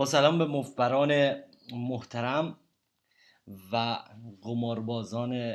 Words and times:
با 0.00 0.06
سلام 0.06 0.38
به 0.38 0.46
مفبران 0.46 1.42
محترم 1.72 2.58
و 3.72 3.98
قماربازان 4.42 5.54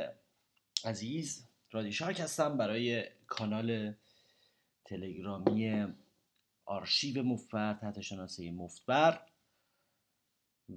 عزیز. 0.84 1.48
رادی 1.70 1.92
شارک 1.92 2.20
هستم 2.20 2.56
برای 2.56 3.04
کانال 3.26 3.94
تلگرامی 4.84 5.86
آرشیو 6.64 7.22
مفبر 7.22 7.74
تحت 7.74 8.00
شناسه 8.00 8.50
مفبر. 8.50 9.20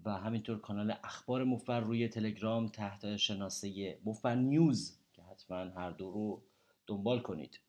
و 0.06 0.12
همینطور 0.12 0.60
کانال 0.60 0.96
اخبار 1.04 1.44
مفبر 1.44 1.80
روی 1.80 2.08
تلگرام 2.08 2.68
تحت 2.68 3.16
شناسه 3.16 4.00
مفبر 4.06 4.36
نیوز 4.36 4.98
که 5.14 5.22
حتما 5.22 5.58
هر 5.58 5.92
دو 5.92 6.12
رو 6.12 6.44
دنبال 6.88 7.20
کنید. 7.20 7.60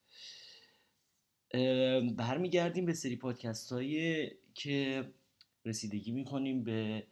برمیگردیم 2.17 2.87
به 2.87 2.93
سری 2.93 3.17
پادکست 3.17 3.73
هایی 3.73 4.31
که 4.55 5.11
رسیدگی 5.65 6.13
می‌کنیم 6.13 6.65
به 6.65 7.07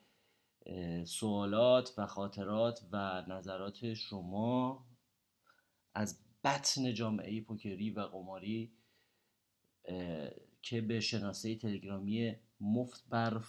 سوالات 1.04 1.94
و 1.98 2.06
خاطرات 2.06 2.80
و 2.92 3.24
نظرات 3.28 3.94
شما 3.94 4.86
از 5.94 6.18
بطن 6.44 6.94
جامعه 6.94 7.40
پوکری 7.40 7.90
و 7.90 8.00
قماری 8.00 8.72
که 10.62 10.80
به 10.80 11.00
شناسه 11.00 11.54
تلگرامی 11.54 12.36
مفت 12.60 13.04
بر 13.08 13.42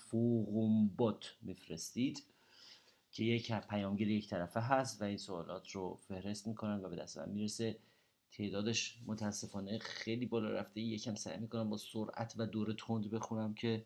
بوت 0.97 1.35
میفرستید 1.41 2.23
که 3.11 3.23
یک 3.23 3.51
پیامگیر 3.51 4.11
یک 4.11 4.29
طرفه 4.29 4.59
هست 4.59 5.01
و 5.01 5.05
این 5.05 5.17
سوالات 5.17 5.71
رو 5.71 5.95
فهرست 5.95 6.47
می‌کنن 6.47 6.85
و 6.85 6.89
به 6.89 6.95
دست 6.95 7.17
من 7.17 7.29
می‌رسه. 7.29 7.79
تعدادش 8.31 8.99
متاسفانه 9.05 9.79
خیلی 9.79 10.25
بالا 10.25 10.49
رفته. 10.49 10.81
یکم 10.81 11.15
سعی 11.15 11.39
می‌کنم 11.39 11.69
با 11.69 11.77
سرعت 11.77 12.33
و 12.37 12.45
دور 12.45 12.73
تند 12.73 13.09
بخونم 13.09 13.53
که 13.53 13.85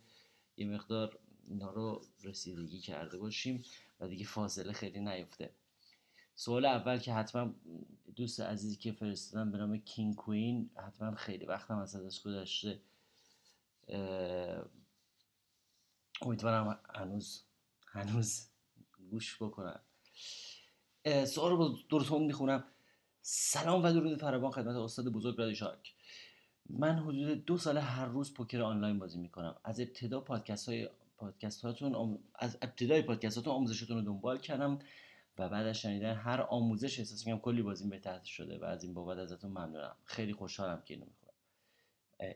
یه 0.57 0.67
مقدار 0.67 1.19
اینا 1.47 1.71
رو 1.71 2.01
رسیدگی 2.23 2.79
کرده 2.79 3.17
باشیم 3.17 3.65
و 3.99 4.07
دیگه 4.07 4.25
فاصله 4.25 4.73
خیلی 4.73 4.99
نیفته. 4.99 5.53
سوال 6.35 6.65
اول 6.65 6.97
که 6.97 7.13
حتما 7.13 7.53
دوست 8.15 8.39
عزیزی 8.39 8.75
که 8.75 8.91
فرستادم 8.91 9.51
به 9.51 9.57
نام 9.57 9.77
کینگ 9.77 10.15
کوین 10.15 10.69
حتما 10.87 11.15
خیلی 11.15 11.45
وقتم 11.45 11.77
از 11.77 11.95
ازش 11.95 12.21
گذشته. 12.21 12.81
امیدوارم 16.21 16.79
هنوز 16.95 17.43
هنوز 17.87 18.47
گوش 19.09 19.37
بکنن. 19.41 19.79
سوال 21.25 21.51
رو 21.51 21.77
درست 21.89 22.11
می‌خونم. 22.11 22.63
سلام 23.21 23.83
و 23.83 23.91
درود 23.91 24.19
فراوان 24.19 24.51
خدمت 24.51 24.75
استاد 24.75 25.07
بزرگ 25.07 25.37
رادی 25.37 25.55
شارک. 25.55 25.92
من 26.69 26.99
حدود 26.99 27.45
دو 27.45 27.57
سال 27.57 27.77
هر 27.77 28.05
روز 28.05 28.33
پوکر 28.33 28.61
آنلاین 28.61 28.99
بازی 28.99 29.19
می‌کنم. 29.19 29.55
از 29.63 29.79
ابتدا 29.79 30.19
پادکست 30.19 30.69
های 30.69 30.89
پادکست 31.17 31.61
هاتون 31.61 32.19
از 32.35 32.57
ابتدای 32.61 33.01
پادکست 33.01 33.37
هاتون 33.37 33.53
آموزشتون 33.53 33.97
رو 33.97 34.03
دنبال 34.03 34.37
کردم 34.37 34.79
و 35.37 35.49
بعد 35.49 35.65
از 35.65 35.77
شنیدن 35.77 36.15
هر 36.15 36.41
آموزش 36.41 36.99
احساس 36.99 37.27
می‌کنم 37.27 37.41
کلی 37.41 37.61
بازی 37.61 37.89
بهتر 37.89 38.23
شده 38.23 38.57
و 38.57 38.63
از 38.63 38.83
این 38.83 38.93
بابت 38.93 39.17
ازتون 39.17 39.51
ممنونم. 39.51 39.95
خیلی 40.05 40.33
خوشحالم 40.33 40.81
که 40.85 40.93
اینو 40.93 41.05
می‌کنم 41.05 41.33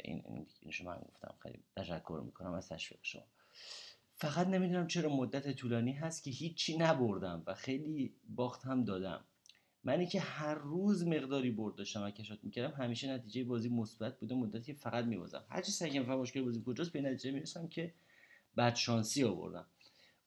این 0.03 0.45
این 0.61 0.71
شما 0.71 0.91
من 0.91 0.97
گفتم. 0.97 1.33
خیلی 1.43 1.59
تشکر 1.75 2.21
می‌کنم 2.25 2.53
از 2.53 2.69
تشویق 2.69 2.99
شما. 3.03 3.23
فقط 4.15 4.47
نمی‌دونم 4.47 4.87
چرا 4.87 5.15
مدت 5.15 5.55
طولانی 5.55 5.91
هست 5.91 6.23
که 6.23 6.31
هیچی 6.31 6.77
نبردم 6.77 7.43
و 7.45 7.53
خیلی 7.53 8.13
باخت 8.29 8.65
هم 8.65 8.83
دادم. 8.83 9.23
منی 9.87 10.07
که 10.07 10.19
هر 10.19 10.55
روز 10.55 11.07
مقداری 11.07 11.51
برد 11.51 11.75
داشتم 11.75 12.03
و 12.03 12.09
کشات 12.11 12.39
می‌کردم 12.43 12.83
همیشه 12.83 13.13
نتیجه 13.13 13.43
بازی 13.43 13.69
مثبت 13.69 14.19
بوده 14.19 14.35
مدتی 14.35 14.73
فقط 14.73 15.05
میبازم. 15.05 15.45
هرچی 15.49 15.71
سعی 15.71 15.91
کنم 15.91 16.19
مشکل 16.19 16.41
بازی 16.41 16.63
کجاست 16.65 16.91
به 16.91 17.01
نتیجه 17.01 17.31
می‌رسم 17.31 17.67
که 17.67 17.93
بعد 18.55 18.75
شانسی 18.75 19.23
آوردم. 19.23 19.65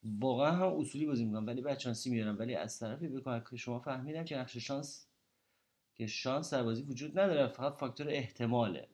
واقعا 0.02 0.52
هم 0.52 0.78
اصولی 0.78 1.06
بازی 1.06 1.24
می‌کنم 1.24 1.46
ولی 1.46 1.60
بعد 1.60 1.78
شانسی 1.78 2.10
میارم 2.10 2.38
ولی 2.38 2.54
از 2.54 2.78
طرفی 2.78 3.08
بکنم 3.08 3.44
که 3.50 3.56
شما 3.56 3.78
فهمیدم 3.78 4.24
که 4.24 4.36
نقش 4.38 4.56
شانس 4.56 5.06
که 5.94 6.06
شانس 6.06 6.54
در 6.54 6.62
بازی 6.62 6.82
وجود 6.82 7.18
نداره. 7.18 7.48
فقط 7.48 7.74
فاکتور 7.74 8.08
احتماله. 8.08 8.88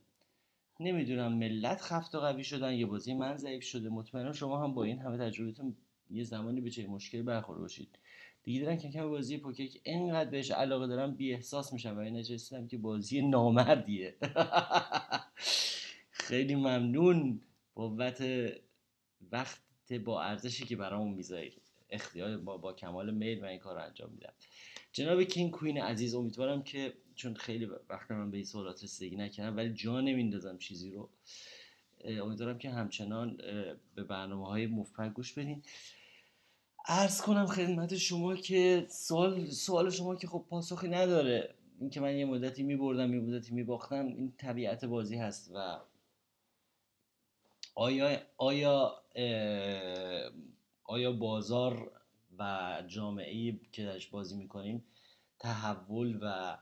نمی‌دونم 0.81 1.32
ملت 1.32 1.81
خفت 1.81 2.15
و 2.15 2.21
قوی 2.21 2.44
شدن 2.44 2.72
یه 2.72 2.87
بازی 2.87 3.15
من 3.15 3.37
ضعیف 3.37 3.65
شده. 3.65 3.88
مطمئنم 3.88 4.32
شما 4.32 4.65
هم 4.65 4.75
با 4.75 4.84
این 4.84 4.99
همه 4.99 5.19
تجربتون 5.19 5.76
یه 6.11 6.25
زمانی 6.25 6.61
به 6.61 6.71
چه 6.71 6.87
مشکلی 6.87 7.22
برخورد 7.22 7.61
باشید. 7.61 7.99
دیگه 8.43 8.61
دارن 8.61 8.77
که 8.77 8.91
کم 8.91 9.09
بازی 9.09 9.39
پوکر 9.39 9.67
که 9.67 9.81
اینقدر 9.83 10.31
بهش 10.31 10.50
علاقه 10.50 10.87
دارم 10.87 11.15
بی 11.15 11.33
احساس 11.33 11.72
میشم 11.72 11.97
و 11.97 11.99
این 11.99 12.17
نجستم 12.17 12.67
که 12.67 12.78
بازی 12.78 13.22
نامردیه. 13.22 14.17
خیلی 16.11 16.55
ممنون 16.55 17.41
بابت 17.75 18.25
وقت 19.33 19.93
با 20.05 20.22
ارزشی 20.22 20.65
که 20.65 20.77
برامون 20.77 21.15
می‌ذارید 21.15 21.62
اختیار 21.91 22.37
با, 22.38 22.56
با 22.56 22.73
کمال 22.73 23.15
میل 23.15 23.43
و 23.43 23.44
این 23.44 23.59
کار 23.59 23.75
رو 23.75 23.83
انجام 23.83 24.11
میدم. 24.11 24.33
جناب 24.93 25.23
کینگ 25.23 25.50
کوین 25.50 25.81
عزیز 25.81 26.15
امیدوارم 26.15 26.62
که 26.62 26.93
چون 27.15 27.34
خیلی 27.34 27.65
وقت 27.88 28.11
من 28.11 28.31
به 28.31 28.37
این 28.37 28.47
سوالات 28.47 28.84
رسیدگی 28.84 29.17
نکردم 29.17 29.56
ولی 29.56 29.75
جا 29.75 30.00
نمیندازم 30.00 30.59
چیزی 30.59 30.91
رو 30.91 31.11
امیدوارم 32.05 32.59
که 32.59 32.71
همچنان 32.71 33.37
به 33.94 34.05
برنامه 34.05 34.47
های 34.47 34.67
مفرد 34.67 35.12
گوش 35.12 35.33
بدین. 35.33 35.62
ارز 36.89 37.21
کنم 37.21 37.47
خدمت 37.47 37.97
شما 37.97 38.37
که 38.37 38.87
سوال 38.89 39.51
سوال 39.51 39.91
شما 39.91 40.17
که 40.17 40.27
خب 40.27 40.45
پاسخی 40.51 40.89
نداره. 40.89 41.55
اینکه 41.81 42.01
من 42.01 42.17
یه 42.17 42.25
مدتی 42.25 42.63
میبردم 42.63 43.15
یه 43.15 43.21
مدتی 43.21 43.55
میباختم 43.55 44.07
این 44.07 44.33
طبیعت 44.39 44.85
بازی 44.85 45.17
هست 45.17 45.51
و 45.55 45.79
آیا 47.75 48.19
آیا 48.37 49.03
آیا 50.85 51.13
بازار 51.13 51.93
و 52.39 52.83
جامعه 52.87 53.31
ای 53.31 53.61
که 53.73 53.85
درش 53.85 54.07
بازی 54.07 54.37
می‌کنیم 54.37 54.85
تحول 55.39 56.19
و 56.23 56.59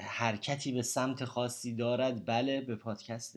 حرکتی 0.00 0.72
به 0.72 0.82
سمت 0.82 1.24
خاصی 1.24 1.74
دارد؟ 1.74 2.26
بله 2.26 2.60
به 2.60 2.76
پادکست 2.76 3.36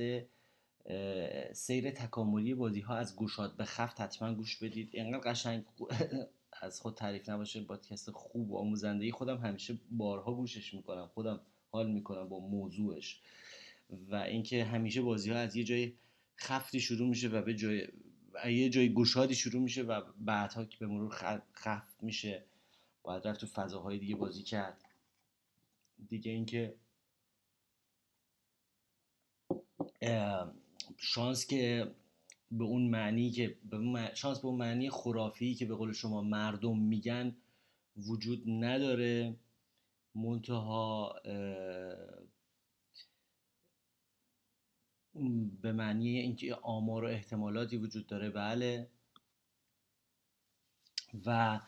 سیر 1.54 1.92
تکاملی 1.92 2.54
بازی 2.54 2.80
ها 2.80 2.96
از 2.96 3.16
گوشات 3.16 3.58
به 3.58 3.66
خفت 3.66 4.02
حتما 4.02 4.34
گوش 4.34 4.58
بدید. 4.58 4.90
اینقدر 4.94 5.32
قشنگ 5.32 5.66
از 6.62 6.82
خود 6.82 6.96
تعریف 6.96 7.30
نباشه 7.30 7.64
پادکست 7.64 8.12
خوب 8.12 8.52
و 8.52 8.58
آموزنده 8.58 9.12
خودم 9.12 9.38
همیشه 9.38 9.78
بارها 9.92 10.34
گوشش 10.34 10.74
می‌کنم. 10.74 11.08
خودم 11.14 11.40
حال 11.72 11.92
می‌کنم 11.92 12.30
با 12.30 12.40
موضوعش. 12.40 13.22
و 14.10 14.16
اینکه 14.16 14.64
همیشه 14.64 15.02
بازی 15.02 15.32
ها 15.32 15.38
از 15.38 15.56
یه 15.56 15.64
جای 15.64 15.94
خفتی 16.38 16.80
شروع 16.80 17.10
میشه 17.10 17.28
و 17.28 17.42
به 17.42 17.56
جای 17.56 17.88
یه 18.46 18.70
جای 18.70 18.90
گوشادی 18.90 19.36
شروع 19.36 19.62
میشه 19.62 19.82
و 19.82 20.02
بعدها 20.18 20.66
که 20.66 20.78
به 20.80 20.88
مرور 20.88 21.42
خفت 21.54 22.04
میشه 22.04 22.44
باید 23.04 23.28
رفت 23.28 23.40
تو 23.40 23.48
فضاهای 23.48 23.98
دیگه 23.98 24.16
بازی 24.16 24.44
کرد. 24.44 24.86
دیگه 26.08 26.32
اینکه 26.32 26.76
شانس 31.02 31.48
که 31.48 31.92
به 32.52 32.64
اون 32.64 32.82
معنی 32.82 33.32
که 33.32 33.58
به 33.70 34.12
شانس 34.16 34.40
به 34.40 34.48
اون 34.48 34.58
معنی 34.58 34.90
خرافی 34.90 35.56
که 35.56 35.66
به 35.66 35.76
قول 35.76 35.94
شما 35.94 36.22
مردم 36.22 36.78
میگن 36.78 37.36
وجود 37.98 38.44
نداره. 38.48 39.36
منتها 40.16 41.16
به 45.62 45.72
معنی 45.72 46.20
اینکه 46.20 46.56
آمار 46.56 47.04
و 47.04 47.08
احتمالاتی 47.08 47.78
وجود 47.78 48.08
داره. 48.08 48.30
بله. 48.30 48.88
و 51.26 51.60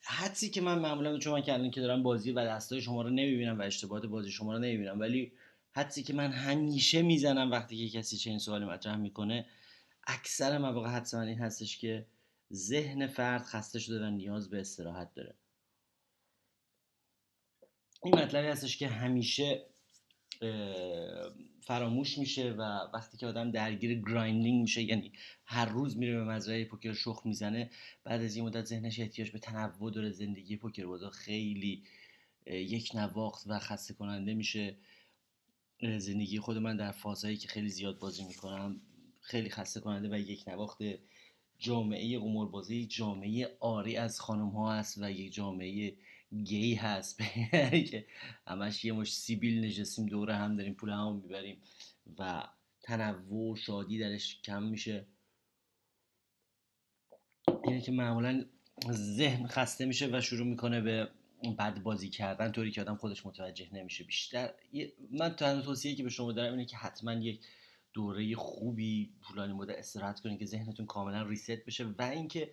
حدسی 0.00 0.50
که 0.50 0.60
من 0.60 0.78
معمولا 0.78 1.18
چون 1.18 1.32
من 1.32 1.42
که 1.42 1.70
که 1.70 1.80
دارم 1.80 2.02
بازی 2.02 2.32
و 2.32 2.44
دستای 2.44 2.80
شما 2.80 3.02
رو 3.02 3.10
نمی‌بینم 3.10 3.58
و 3.58 3.62
اشتباهات 3.62 4.06
بازی 4.06 4.30
شما 4.30 4.52
رو 4.52 4.58
نمی‌بینم 4.58 5.00
ولی 5.00 5.32
حدسی 5.78 6.02
که 6.02 6.12
من 6.12 6.32
همیشه 6.32 7.02
می‌زنم 7.02 7.50
وقتی 7.50 7.88
که 7.88 7.98
کسی 7.98 8.16
چه 8.16 8.30
این 8.30 8.38
سوالی 8.38 8.64
مطرح 8.64 8.96
می‌کنه 8.96 9.46
اکثر 10.06 10.58
مواقع 10.58 10.88
حدس 10.88 11.14
من 11.14 11.28
این 11.28 11.38
هستش 11.38 11.78
که 11.78 12.06
ذهن 12.52 13.06
فرد 13.06 13.42
خسته 13.42 13.78
شده 13.78 14.06
و 14.06 14.10
نیاز 14.10 14.50
به 14.50 14.60
استراحت 14.60 15.14
داره. 15.14 15.34
این 18.04 18.14
مطلبی 18.14 18.48
هستش 18.48 18.76
که 18.76 18.88
همیشه 18.88 19.66
فراموش 21.60 22.18
میشه 22.18 22.50
و 22.50 22.62
وقتی 22.94 23.16
که 23.16 23.26
آدم 23.26 23.50
درگیر 23.50 24.00
گرایندینگ 24.00 24.62
میشه 24.62 24.82
یعنی 24.82 25.12
هر 25.44 25.66
روز 25.66 25.96
میره 25.96 26.14
به 26.14 26.24
مزرعه 26.24 26.64
پوکر 26.64 26.92
شخ 26.92 27.22
می‌زنه 27.24 27.70
بعد 28.04 28.22
از 28.22 28.36
این 28.36 28.44
مدت 28.44 28.64
ذهنش 28.64 29.00
احتیاج 29.00 29.30
به 29.30 29.38
تنوع 29.38 29.90
داره 29.92 30.10
زندگی 30.10 30.56
پوکر 30.56 30.86
بازا 30.86 31.10
خیلی 31.10 31.84
یک 32.46 32.90
نواخت 32.94 33.46
و 33.46 33.58
خسته 33.58 33.94
کننده 33.94 34.34
میشه. 34.34 34.76
زندگی 35.82 36.38
خود 36.38 36.58
من 36.58 36.76
در 36.76 36.92
فازهایی 36.92 37.36
که 37.36 37.48
خیلی 37.48 37.68
زیاد 37.68 37.98
بازی 37.98 38.24
می‌کنم 38.24 38.80
خیلی 39.20 39.50
خسته 39.50 39.80
کننده 39.80 40.08
و 40.08 40.18
یک 40.18 40.48
نواخت 40.48 40.78
جامعه 41.58 42.18
قماربازی 42.18 42.86
جامعه 42.86 43.56
آری 43.60 43.96
از 43.96 44.20
خانم 44.20 44.48
ها 44.48 44.72
هست 44.72 44.98
و 44.98 45.10
یک 45.10 45.34
جامعه 45.34 45.96
گی 46.44 46.74
هست. 46.74 47.22
که 47.90 48.06
همش 48.46 48.84
یه 48.84 48.92
مش 48.92 49.14
سیبیل 49.14 49.64
نشستیم 49.64 50.06
دوره 50.06 50.34
هم 50.34 50.56
داریم 50.56 50.74
پول 50.74 50.90
هم 50.90 51.16
می‌بریم 51.16 51.62
و 52.18 52.42
تنوع 52.82 53.52
و 53.52 53.56
شادی 53.56 53.98
درش 53.98 54.40
کم 54.42 54.62
میشه. 54.62 55.06
اینه 57.64 57.80
که 57.80 57.92
معمولا 57.92 58.44
ذهن 58.92 59.46
خسته 59.46 59.86
میشه 59.86 60.08
و 60.12 60.20
شروع 60.20 60.46
می‌کنه 60.46 60.80
به 60.80 61.08
بد 61.58 61.82
بازی 61.82 62.10
کردن 62.10 62.52
طوری 62.52 62.70
که 62.70 62.80
آدم 62.80 62.96
خودش 62.96 63.26
متوجه 63.26 63.74
نمیشه. 63.74 64.04
بیشتر 64.04 64.50
من 65.10 65.28
تنها 65.36 65.62
توصیه 65.62 65.94
که 65.94 66.02
به 66.02 66.08
شما 66.08 66.32
دارم 66.32 66.52
اینه 66.52 66.64
که 66.64 66.76
حتما 66.76 67.12
یک 67.12 67.40
دوره 67.92 68.34
خوبی 68.34 69.10
طولانی 69.28 69.52
مدت 69.52 69.78
استراحت 69.78 70.20
کنید 70.20 70.38
که 70.38 70.46
ذهنتون 70.46 70.86
کاملا 70.86 71.22
ریست 71.22 71.64
بشه 71.64 71.84
و 71.98 72.02
اینکه 72.02 72.50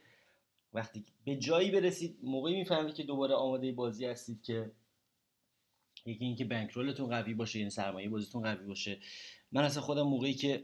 وقتی 0.74 1.04
به 1.26 1.36
جایی 1.36 1.72
برسید 1.72 2.18
موقعی 2.24 2.56
می‌فهمید 2.56 2.96
که 2.96 3.04
دوباره 3.04 3.34
آماده 3.34 3.72
بازی 3.72 4.06
هستید 4.06 4.42
که 4.42 4.72
یکی 6.06 6.26
اینکه 6.26 6.46
بنکرولتون 6.46 7.10
قوی 7.10 7.34
باشه 7.34 7.60
یعنی 7.60 7.72
سرمایه 7.72 8.10
بازیتون 8.10 8.44
قوی 8.44 8.66
باشه. 8.66 9.00
من 9.52 9.64
اصلا 9.64 9.82
خودم 9.82 10.02
موقعی 10.02 10.34
که 10.34 10.64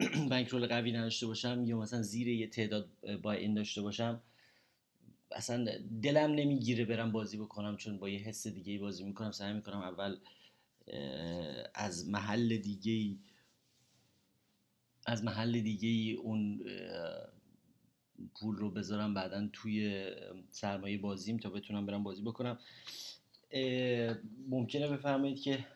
بنکرول 0.30 0.66
قوی 0.66 0.92
نداشته 0.92 1.26
باشم 1.26 1.64
یا 1.64 1.78
مثلا 1.78 2.02
زیر 2.02 2.28
یه 2.28 2.46
تعداد 2.46 2.88
با 3.22 3.32
این 3.32 3.54
داشته 3.54 3.82
باشم 3.82 4.22
اصلا 5.34 5.66
دلم 6.02 6.30
نمی‌گیره 6.30 6.84
برم 6.84 7.12
بازی 7.12 7.36
بکنم 7.36 7.76
چون 7.76 7.98
با 7.98 8.08
یه 8.08 8.18
حس 8.18 8.46
دیگه 8.46 8.78
بازی 8.78 9.04
می‌کنم 9.04 9.30
سعی 9.30 9.52
می‌کنم 9.52 9.80
اول 9.80 10.16
از 11.74 12.08
محل 12.08 12.56
دیگه 12.56 13.18
از 15.06 15.24
محل 15.24 15.60
دیگه 15.60 16.20
اون 16.20 16.64
پول 18.34 18.56
رو 18.56 18.70
بذارم 18.70 19.14
بعدا 19.14 19.48
توی 19.52 20.10
سرمایه 20.50 20.98
بازیم 20.98 21.36
تا 21.36 21.50
بتونم 21.50 21.86
برم 21.86 22.02
بازی 22.02 22.22
بکنم. 22.22 22.58
ممکنه 24.48 24.88
بفرمایید 24.88 25.40
که 25.40 25.66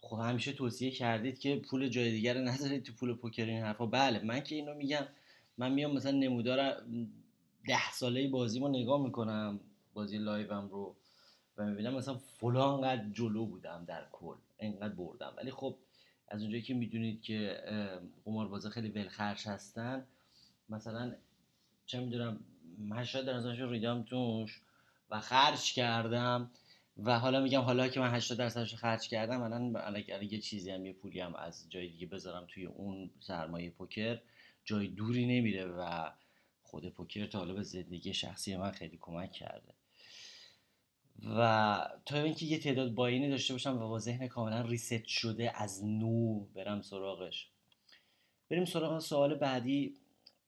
خب 0.00 0.16
همیشه 0.16 0.52
توصیه 0.52 0.90
کردید 0.90 1.38
که 1.38 1.56
پول 1.56 1.88
جای 1.88 2.10
دیگر 2.10 2.34
رو 2.34 2.40
نذارید 2.40 2.82
تو 2.82 2.92
پول 2.92 3.14
پوکر 3.14 3.44
این 3.44 3.62
حرفا. 3.62 3.86
بله 3.86 4.24
من 4.24 4.40
که 4.40 4.54
اینو 4.54 4.74
میگم 4.74 5.06
من 5.58 5.72
میام 5.72 5.94
مثلا 5.94 6.10
نمودار 6.12 6.86
ده 7.68 7.92
ساله 7.92 8.28
بازی 8.28 8.60
رو 8.60 8.68
نگاه 8.68 9.02
می‌کنم 9.02 9.60
بازی 9.94 10.18
لایوم 10.18 10.68
رو 10.68 10.96
و 11.56 11.64
می‌بینم 11.64 11.94
مثلا 11.94 12.14
فلان 12.14 12.80
قد 12.80 13.12
جلو 13.12 13.46
بودم 13.46 13.84
در 13.88 14.06
کل 14.12 14.36
اینقدر 14.58 14.94
بردم. 14.94 15.34
ولی 15.36 15.50
خب 15.50 15.76
از 16.28 16.40
اونجایی 16.40 16.62
که 16.62 16.74
می‌دونید 16.74 17.22
که 17.22 17.62
قماربازا 18.24 18.70
خیلی 18.70 18.88
ولخرش 18.88 19.46
هستن 19.46 20.06
مثلا 20.68 21.14
چه 21.86 22.00
می‌دونم 22.00 22.40
80 22.92 23.26
درصدش 23.26 23.58
ریدم 23.60 24.02
توش 24.02 24.60
و 25.10 25.20
خرج 25.20 25.72
کردم 25.72 26.50
و 27.04 27.18
حالا 27.18 27.40
میگم 27.40 27.60
حالا 27.60 27.88
که 27.88 28.00
من 28.00 28.14
80 28.14 28.38
درصدش 28.38 28.74
خرج 28.74 29.08
کردم 29.08 29.42
الان 29.42 29.76
اگر 29.96 30.22
یه 30.22 30.38
چیزی 30.38 30.70
هم 30.70 30.86
یه 30.86 30.92
پولی 30.92 31.20
هم 31.20 31.34
از 31.34 31.66
جای 31.70 31.88
دیگه 31.88 32.06
بذارم 32.06 32.46
توی 32.48 32.66
اون 32.66 33.10
سرمایه 33.20 33.70
پوکر. 33.70 34.18
جای 34.64 34.88
دوری 34.88 35.26
نمیره 35.26 35.66
و 35.66 36.10
خود 36.70 36.88
پوکر 36.88 37.26
تا 37.26 37.38
حالا 37.38 37.54
به 37.54 37.62
زندگی 37.62 38.14
شخصی 38.14 38.56
من 38.56 38.70
خیلی 38.70 38.98
کمک 39.00 39.32
کرده. 39.32 39.74
و 41.24 41.88
تا 42.06 42.22
اینکه 42.22 42.46
یه 42.46 42.58
تعداد 42.58 42.94
باینی 42.94 43.30
داشته 43.30 43.54
باشم 43.54 43.76
و 43.76 43.88
با 43.88 43.98
ذهن 43.98 44.28
کاملا 44.28 44.60
ریست 44.60 45.06
شده 45.06 45.62
از 45.62 45.84
نو 45.84 46.40
برم 46.40 46.82
سراغش. 46.82 47.48
بریم 48.50 48.64
سراغ 48.64 48.98
سوال 48.98 49.34
بعدی 49.34 49.94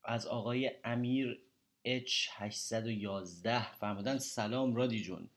از 0.04 0.26
آقای 0.26 0.70
امیر 0.84 1.40
H811 1.86 3.48
فرمودن 3.80 4.18
سلام 4.18 4.74
رادی 4.74 5.02
جون. 5.02 5.28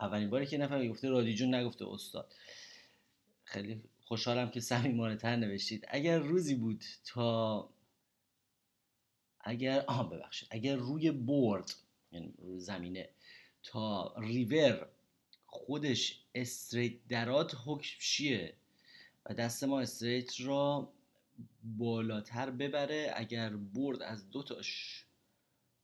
اولین 0.00 0.30
باری 0.30 0.46
که 0.46 0.58
نفر 0.58 0.88
گفته 0.88 1.08
رادی 1.08 1.34
جون 1.34 1.54
نگفته 1.54 1.88
استاد. 1.88 2.34
خیلی 3.44 3.82
خوشحالم 4.04 4.50
که 4.50 4.60
صمیمانه 4.60 5.16
تر 5.16 5.36
نوشتید. 5.36 5.84
اگر 5.88 6.18
روزی 6.18 6.54
بود 6.54 6.84
تا 7.04 7.68
اگر 9.42 9.84
آها 9.86 10.02
ببخشید. 10.02 10.48
اگر 10.50 10.76
روی 10.76 11.10
بورد 11.10 11.74
یعنی 12.12 12.34
روی 12.38 12.60
زمینه 12.60 13.08
تا 13.62 14.14
ریور 14.18 14.88
خودش 15.46 16.20
استریت 16.34 17.08
درات 17.08 17.56
حکم 17.64 17.96
چیه؟ 18.00 18.54
و 19.26 19.34
دست 19.34 19.64
ما 19.64 19.80
straight 19.80 20.40
را 20.40 20.92
بالاتر 21.62 22.50
ببره. 22.50 23.12
اگر 23.16 23.50
board 23.50 24.02
از 24.02 24.30
دو 24.30 24.42
تا 24.42 24.54
شش 24.54 25.04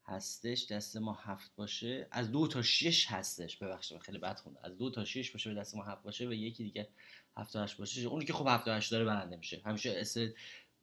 هستش 0.05 0.67
دست 0.67 0.97
ما 0.97 1.13
هفت 1.13 1.57
باشه. 1.57 2.07
از 2.11 2.33
دو 2.33 2.47
تا 2.47 2.63
شش 2.63 3.07
هستش. 3.07 3.57
ببخشید 3.57 3.99
خیلی 3.99 4.19
بد 4.19 4.39
خونده 4.39 4.61
از 4.63 4.79
دو 4.79 4.91
تا 4.91 5.05
شش 5.05 5.31
باشه 5.31 5.55
به 5.55 5.61
دست 5.61 5.77
ما 5.77 5.85
هفت 5.85 6.03
باشه 6.03 6.29
و 6.29 6.33
یکی 6.33 6.65
دیگه 6.65 6.89
هفت 7.37 7.53
تا 7.53 7.63
هشت 7.63 7.77
باشه. 7.77 8.01
اونی 8.01 8.25
که 8.25 8.33
خب 8.33 8.47
هفت 8.49 8.65
تا 8.65 8.75
هشت 8.75 8.91
داره 8.91 9.05
برنده 9.05 9.37
میشه. 9.37 9.61
همیشه 9.65 9.95
straight 9.97 10.35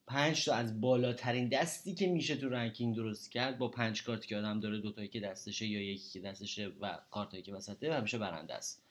پنج 0.08 0.46
تا 0.46 0.56
از 0.56 0.82
بالاترین 0.82 1.50
دستی 1.50 1.96
که 1.96 2.08
میشه 2.08 2.36
تو 2.36 2.50
ranking 2.50 2.96
درست 2.96 3.32
کرد 3.32 3.58
با 3.58 3.68
پنج 3.68 4.04
کارت 4.04 4.26
که 4.26 4.38
آدم 4.38 4.60
داره 4.60 4.80
دوتایی 4.80 5.08
که 5.08 5.20
دستشه 5.20 5.66
یا 5.66 5.82
یکی 5.82 6.10
که 6.10 6.20
دستشه 6.20 6.68
و 6.82 7.00
کارتایی 7.12 7.44
که 7.44 7.54
وسطه 7.54 7.94
همیشه 7.94 8.18
برنده 8.18 8.54
است. 8.54 8.82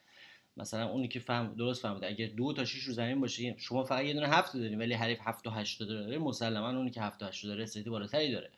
مثلا 0.57 0.89
اونی 0.89 1.07
که 1.07 1.19
فهم 1.19 1.55
درست 1.55 1.81
فهمیده 1.81 2.07
اگر 2.07 2.27
دو 2.27 2.53
تا 2.53 2.65
6 2.65 2.83
رو 2.83 2.93
زمین 2.93 3.21
باشه 3.21 3.55
شما 3.57 3.83
فقط 3.83 4.05
یه 4.05 4.13
دونه 4.13 4.27
هفت 4.27 4.53
دارین 4.53 4.79
ولی 4.79 4.93
حریف 4.93 5.19
هفت 5.21 5.47
و 5.47 5.49
هشت 5.49 5.83
داره 5.83 6.17
مسلما 6.17 6.69
اونی 6.77 6.91
که 6.91 7.01
هفت 7.01 7.23
و 7.23 7.25
هشت 7.25 7.45
داره 7.45 7.63
استریت 7.63 7.87
بالاتری 7.87 8.31
داره. 8.31 8.51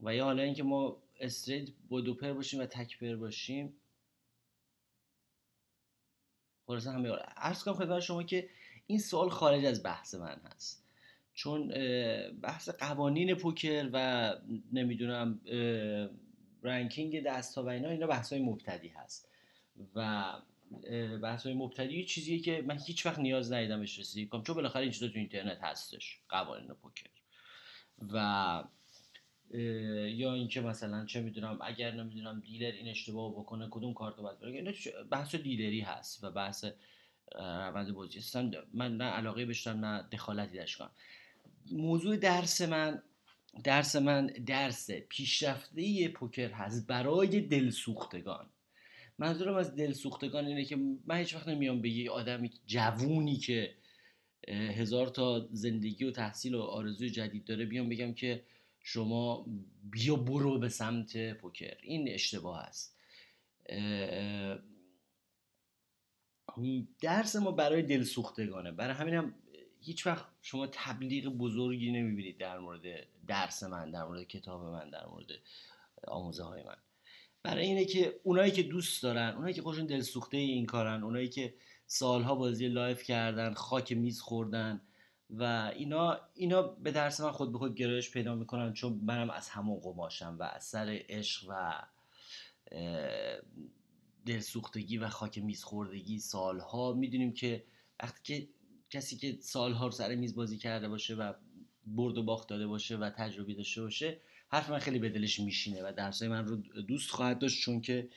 و 0.00 0.14
یا 0.14 0.24
حالا 0.24 0.42
اینکه 0.42 0.62
ما 0.62 0.96
استریت 1.20 1.68
با 1.88 2.00
دو 2.00 2.14
پر 2.14 2.32
باشیم 2.32 2.60
و 2.60 2.66
تک 2.66 2.98
پر 2.98 3.16
باشیم 3.16 3.76
خلاصه 6.66 6.90
همه 6.90 7.08
عرض 7.36 7.64
کنم 7.64 7.74
خدمت 7.74 8.00
شما 8.00 8.22
که 8.22 8.48
این 8.86 8.98
سوال 8.98 9.30
خارج 9.30 9.64
از 9.64 9.82
بحث 9.82 10.14
من 10.14 10.40
هست. 10.44 10.87
چون 11.38 11.68
بحث 12.42 12.68
قوانین 12.68 13.34
پوکر 13.34 13.90
و 13.92 14.36
نمی‌دونم 14.72 15.40
رنکینگ 16.62 17.22
دست 17.22 17.58
و 17.58 17.66
اینا 17.66 17.88
اینا 17.88 18.06
بحث 18.06 18.32
های 18.32 18.42
مبتدی 18.42 18.88
هست. 18.88 19.28
و 19.94 20.32
بحث 21.22 21.46
های 21.46 21.54
مبتدی 21.54 22.04
چیزیه 22.04 22.38
که 22.38 22.62
من 22.66 22.78
هیچ 22.86 23.06
وقت 23.06 23.18
نیاز 23.18 23.52
ندیدم 23.52 23.80
بهش 23.80 23.98
رسیدگی 23.98 24.26
کنم 24.26 24.42
چون 24.42 24.56
بالاخره 24.56 24.82
این 24.82 24.90
چیزا 24.90 25.08
تو 25.08 25.18
اینترنت 25.18 25.58
هستش 25.60 26.18
قوانین 26.28 26.68
پوکر. 26.68 27.10
و 28.12 28.64
یا 30.08 30.34
اینکه 30.34 30.60
مثلا 30.60 31.06
چه 31.06 31.20
می‌دونم 31.20 31.58
اگر 31.62 31.90
نمی‌دونم 31.90 32.40
دیلر 32.40 32.72
این 32.72 32.88
اشتباه 32.88 33.32
بکنه 33.32 33.68
کدوم 33.70 33.94
کارت 33.94 34.16
رو 34.16 34.22
باید 34.22 34.40
بره 34.40 34.74
بحث 35.10 35.34
دیلری 35.34 35.80
هست 35.80 36.24
و 36.24 36.30
بحث 36.30 36.64
روند 37.34 37.92
بازی 37.92 38.20
من 38.74 38.96
نه 38.96 39.04
علاقه 39.04 39.46
بشتم 39.46 39.84
نه 39.84 40.08
دخالتی 40.12 40.56
درش 40.56 40.76
کنم. 40.76 40.90
موضوع 41.72 42.16
درس 42.16 42.60
من 42.60 43.02
درس 43.64 43.96
من 43.96 44.26
درس 44.26 44.90
پیشرفته 44.90 46.08
پوکر 46.08 46.50
هست 46.50 46.86
برای 46.86 47.40
دلسوختگان. 47.40 48.46
منظورم 49.18 49.54
از 49.54 49.76
دلسوختگان 49.76 50.46
اینه 50.46 50.64
که 50.64 50.76
من 51.06 51.16
هیچ 51.16 51.34
وقت 51.34 51.48
نمیام 51.48 51.80
به 51.80 51.90
یه 51.90 52.10
آدمی 52.10 52.50
جوونی 52.66 53.36
که 53.36 53.74
هزار 54.48 55.06
تا 55.06 55.48
زندگی 55.52 56.04
و 56.04 56.10
تحصیل 56.10 56.54
و 56.54 56.62
آرزوی 56.62 57.10
جدید 57.10 57.44
داره 57.44 57.64
بیام 57.64 57.88
بگم 57.88 58.14
که 58.14 58.42
شما 58.80 59.46
بیا 59.90 60.16
برو 60.16 60.58
به 60.58 60.68
سمت 60.68 61.32
پوکر. 61.32 61.76
این 61.82 62.08
اشتباه 62.08 62.58
است. 62.58 62.96
درس 67.00 67.36
ما 67.36 67.50
برای 67.50 67.82
دلسوختگانه. 67.82 68.72
برای 68.72 68.94
همینم 68.94 69.34
هیچ 69.80 70.06
وقت 70.06 70.26
شما 70.42 70.66
تبلیغ 70.66 71.28
بزرگی 71.28 71.92
نمی‌بینید 71.92 72.38
در 72.38 72.58
مورد 72.58 72.82
درس 73.26 73.62
من 73.62 73.90
در 73.90 74.04
مورد 74.04 74.22
کتاب 74.24 74.62
من 74.62 74.90
در 74.90 75.06
مورد 75.06 75.26
آموزه 76.08 76.44
های 76.44 76.62
من. 76.62 76.76
برای 77.42 77.66
اینه 77.66 77.84
که 77.84 78.20
اونایی 78.22 78.52
که 78.52 78.62
دوست 78.62 79.02
دارن 79.02 79.34
اونایی 79.34 79.54
که 79.54 79.62
خودشون 79.62 79.86
دلسوخته 79.86 80.36
این 80.36 80.66
کارن 80.66 81.02
اونایی 81.02 81.28
که 81.28 81.54
سالها 81.86 82.34
بازی 82.34 82.68
live 82.68 83.02
کردن 83.02 83.54
خاک 83.54 83.92
میز 83.92 84.20
خوردن 84.20 84.80
و 85.30 85.72
اینا 85.76 86.20
اینا 86.34 86.62
به 86.62 86.90
درس 86.90 87.20
من 87.20 87.32
خود 87.32 87.52
به 87.52 87.58
خود 87.58 87.74
گرایش 87.74 88.10
پیدا 88.10 88.34
می‌کنن 88.34 88.72
چون 88.72 89.00
منم 89.02 89.30
از 89.30 89.48
همون 89.48 89.80
قماشم 89.80 90.36
و 90.40 90.42
از 90.42 90.64
سر 90.64 91.02
عشق 91.08 91.46
و 91.48 91.82
دلسوختگی 94.26 94.98
و 94.98 95.08
خاک 95.08 95.38
میز 95.38 95.64
خوردگی 95.64 96.18
سالها 96.18 96.92
می‌دونیم 96.92 97.32
که 97.32 97.64
وقتی 98.02 98.20
که 98.22 98.48
کسی 98.90 99.16
که 99.16 99.38
سالها 99.40 99.90
سر 99.90 100.14
میز 100.14 100.34
بازی 100.34 100.58
کرده 100.58 100.88
باشه 100.88 101.14
و 101.14 101.32
برد 101.86 102.18
و 102.18 102.22
باخت 102.22 102.48
داده 102.48 102.66
باشه 102.66 102.96
و 102.96 103.10
تجربی 103.10 103.54
داشته 103.54 103.80
باشه 103.82 104.20
حرف 104.48 104.70
من 104.70 104.78
خیلی 104.78 104.98
به 104.98 105.08
دلش 105.08 105.40
میشینه 105.40 105.82
و 105.82 105.92
درسای 105.92 106.28
من 106.28 106.46
رو 106.46 106.56
دوست 106.82 107.10
خواهد 107.10 107.38
داشت 107.38 107.62
چون 107.62 107.80
که 107.80 108.08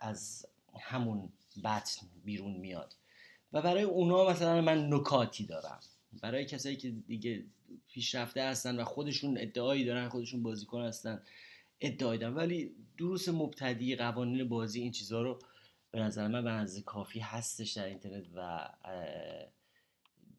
از 0.00 0.46
همون 0.80 1.28
بطن 1.64 2.06
بیرون 2.24 2.56
میاد. 2.56 2.94
و 3.52 3.62
برای 3.62 3.82
اونا 3.82 4.30
مثلا 4.30 4.60
من 4.60 4.94
نکاتی 4.94 5.46
دارم. 5.46 5.80
برای 6.22 6.44
کسایی 6.44 6.76
که 6.76 6.90
دیگه 6.90 7.44
پیشرفته 7.88 8.42
هستن 8.42 8.80
و 8.80 8.84
خودشون 8.84 9.38
ادعایی 9.38 9.84
دارن 9.84 10.08
خودشون 10.08 10.42
بازیکن 10.42 10.82
هستن 10.82 11.22
ادعایی 11.80 12.20
دارن. 12.20 12.34
ولی 12.34 12.74
دروس 12.98 13.28
مبتدی 13.28 13.96
قوانین 13.96 14.48
بازی 14.48 14.80
این 14.80 14.92
چیزها 14.92 15.22
رو 15.22 15.38
به 15.90 16.00
نظر 16.00 16.28
من 16.28 16.64
به 16.64 16.80
کافی 16.80 17.20
هستش 17.20 17.72
در 17.72 17.84
اینترنت 17.84 18.24
و 18.34 18.68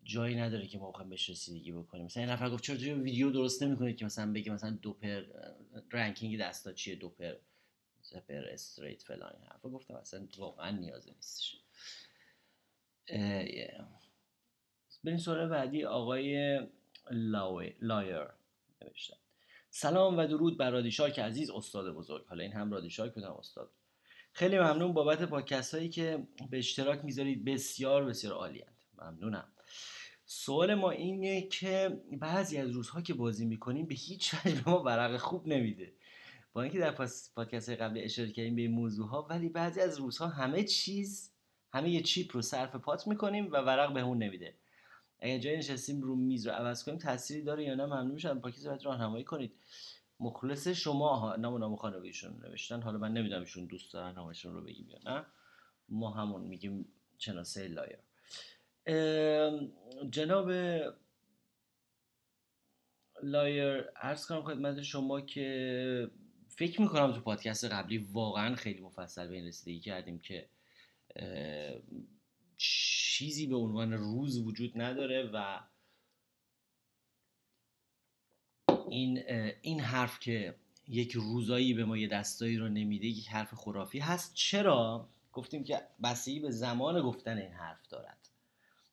جایی 0.09 0.35
نداره 0.35 0.67
که 0.67 0.77
ما 0.77 0.91
بخوایم 0.91 1.09
بهش 1.09 1.29
رسیدگی 1.29 1.71
بکنیم. 1.71 2.05
مثلا 2.05 2.23
این 2.23 2.31
نفر 2.31 2.49
گفت 2.49 2.63
چرا 2.63 2.77
توی 2.77 2.93
ویدیو 2.93 3.31
درست 3.31 3.63
نمی‌کنید 3.63 3.97
که 3.97 4.05
مثلا 4.05 4.33
بگه 4.33 4.51
مثلا 4.51 4.69
دوپر 4.69 5.23
ranking 5.91 6.39
دستا 6.39 6.73
چیه؟ 6.73 6.95
دوپر 6.95 7.35
سپر 8.01 8.45
straight 8.49 9.01
فلان 9.01 9.35
حرفا. 9.51 9.69
گفتم 9.69 9.93
اصلا 9.93 10.27
واقعا 10.37 10.71
نیازه 10.71 11.11
نیستش. 11.11 11.55
بریم 15.03 15.17
سوال 15.17 15.49
بعدی 15.49 15.85
آقای 15.85 16.59
لایر 17.81 18.27
نوشتن. 18.81 19.17
سلام 19.69 20.17
و 20.17 20.27
درود 20.27 20.57
بر 20.57 20.69
رادیشارک 20.71 21.19
عزیز 21.19 21.49
استاد 21.49 21.93
بزرگ. 21.93 22.25
حالا 22.25 22.43
این 22.43 22.53
هم 22.53 22.71
رادیشارک 22.71 23.13
بودم 23.13 23.33
استاد. 23.33 23.71
خیلی 24.31 24.59
ممنون 24.59 24.93
بابت 24.93 25.23
پادکست 25.23 25.73
هایی 25.73 25.89
که 25.89 26.27
به 26.49 26.57
اشتراک 26.57 27.05
می‌ذارید. 27.05 27.45
بسیار 27.45 28.05
بسیار 28.05 28.33
عالی 28.33 28.63
ممنونم. 28.97 29.51
سوال 30.31 30.75
ما 30.75 30.91
اینه 30.91 31.41
که 31.41 32.01
بعضی 32.11 32.57
از 32.57 32.69
روزها 32.69 33.01
که 33.01 33.13
بازی 33.13 33.45
می‌کنیم 33.45 33.85
به 33.85 33.95
هیچ 33.95 34.33
وجه 34.33 34.61
به 34.61 34.71
ما 34.71 34.83
ورق 34.83 35.17
خوب 35.17 35.47
نمیده. 35.47 35.93
با 36.53 36.61
اینکه 36.61 36.79
در 36.79 36.91
پادکست 37.35 37.69
قبلی 37.69 38.01
اشاره 38.01 38.31
کردیم 38.31 38.55
به 38.55 38.61
این 38.61 38.71
موضوع 38.71 39.07
ها 39.07 39.27
ولی 39.29 39.49
بعضی 39.49 39.81
از 39.81 39.97
روزها 39.97 40.27
همه 40.27 40.63
چیز 40.63 41.31
همه 41.73 41.89
یه 41.89 42.01
chip 42.01 42.35
رو 42.35 42.41
صرف 42.41 42.75
pot 42.75 43.07
می‌کنیم 43.07 43.51
و 43.51 43.57
ورق 43.57 43.93
بهمون 43.93 44.17
نمیده. 44.17 44.53
اگر 45.19 45.37
جای 45.37 45.57
نشستیم 45.57 46.01
رو 46.01 46.15
میز 46.15 46.47
رو 46.47 46.53
عوض 46.53 46.83
کنیم 46.83 46.97
تأثیری 46.97 47.41
داره 47.41 47.63
یا 47.63 47.75
نه 47.75 47.85
ممنون 47.85 48.11
میشم 48.11 48.39
پاکیز 48.39 48.67
باید 48.67 48.85
راهنمایی 48.85 49.23
کنید. 49.23 49.53
مخلص 50.19 50.67
شما 50.67 51.35
نام 51.35 51.57
نام 51.57 51.75
خانوادگیشون 51.75 52.41
نوشتن. 52.43 52.81
حالا 52.81 52.97
من 52.97 53.13
نمی‌دونم 53.13 53.41
ایشون 53.41 53.65
دوست 53.65 53.93
دارن 53.93 54.15
نامشون 54.15 54.53
رو 54.53 54.61
بگیم 54.61 54.89
یا 54.89 54.99
نه. 55.05 55.25
ما 55.89 56.11
همون 56.11 56.41
میگیم 56.41 56.85
چناسه 57.17 57.67
لایر 57.67 57.97
جناب 60.09 60.51
لایر 63.23 63.81
عرض 63.81 64.25
کنم 64.25 64.43
خدمت 64.43 64.81
شما 64.81 65.21
که 65.21 66.11
فکر 66.47 66.81
می‌کنم 66.81 67.13
تو 67.13 67.21
پادکست 67.21 67.65
قبلی 67.65 67.97
واقعا 67.97 68.55
خیلی 68.55 68.81
مفصل 68.81 69.27
به 69.27 69.35
این 69.35 69.45
رسیدگی 69.45 69.79
کردیم 69.79 70.19
که 70.19 70.49
چیزی 72.57 73.47
به 73.47 73.55
عنوان 73.55 73.93
روز 73.93 74.37
وجود 74.37 74.81
نداره 74.81 75.29
و 75.33 75.59
این 78.89 79.23
این 79.61 79.79
حرف 79.79 80.19
که 80.19 80.55
یک 80.87 81.11
روزایی 81.11 81.73
به 81.73 81.85
ما 81.85 81.97
یه 81.97 82.07
دستایی 82.07 82.57
رو 82.57 82.69
نمیده 82.69 83.07
یک 83.07 83.27
حرف 83.27 83.53
خرافی 83.53 83.99
هست. 83.99 84.33
چرا؟ 84.33 85.09
گفتیم 85.33 85.63
که 85.63 85.81
بستگی 86.03 86.39
به 86.39 86.51
زمان 86.51 87.01
گفتن 87.01 87.37
این 87.37 87.51
حرف 87.51 87.87
دارد. 87.87 88.18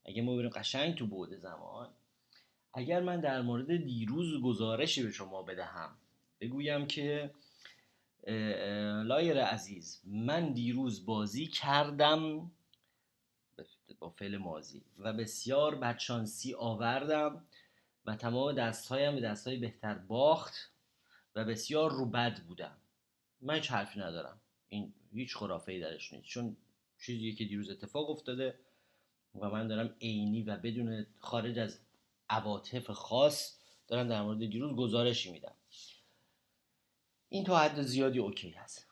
اگه 0.07 0.23
ما 0.23 0.37
بریم 0.37 0.51
قشنگ 0.51 0.95
تو 0.95 1.07
بعد 1.07 1.37
زمان 1.37 1.89
اگر 2.75 3.01
من 3.01 3.21
در 3.21 3.43
مورد 3.43 3.77
دیروز 3.77 4.43
گزارشی 4.43 5.03
به 5.03 5.11
شما 5.11 5.43
بدهم 5.43 5.97
بگویم 6.41 6.87
که 6.87 7.31
لایر 9.05 9.45
عزیز 9.45 10.01
من 10.05 10.53
دیروز 10.53 11.07
بازی 11.07 11.47
کردم 11.47 12.51
با 13.99 14.11
فعل 14.11 14.37
مازی 14.37 14.83
و 14.99 15.13
بسیار 15.13 15.75
بدشانسی 15.75 16.55
آوردم 16.55 17.45
و 18.07 18.17
تمام 18.17 18.53
دستهایم 18.53 19.15
به 19.15 19.21
دستهای 19.21 19.57
بهتر 19.57 19.95
باخت 19.95 20.55
و 21.35 21.45
بسیار 21.45 21.91
رو 21.91 22.07
بد 22.07 22.41
بودم. 22.41 22.77
من 23.41 23.55
هیچ 23.55 23.71
حرفی 23.71 24.01
ندارم. 24.01 24.41
این 24.69 24.93
هیچ 25.13 25.37
خرافه 25.37 25.73
ای 25.73 25.81
درش 25.81 26.13
نیست. 26.13 26.27
چون 26.27 26.57
چیزی 27.01 27.35
که 27.35 27.45
دیروز 27.45 27.71
اتفاق 27.71 28.11
افتاده. 28.11 28.59
و 29.41 29.51
من 29.51 29.69
دارم 29.69 29.95
عینی 30.01 30.43
و 30.43 30.57
بدون 30.57 31.07
خارج 31.19 31.59
از 31.59 31.79
عواطف 32.31 32.91
خاص 32.91 33.57
دارم 33.89 34.09
در 34.09 34.23
مورد 34.23 34.39
دیروز 34.39 34.77
گزارشی 34.77 35.33
میدم. 35.33 35.53
این 37.29 37.45
تا 37.45 37.59
حد 37.59 37.83
زیادی 37.83 38.19
اوکی 38.19 38.51
هست. 38.51 38.87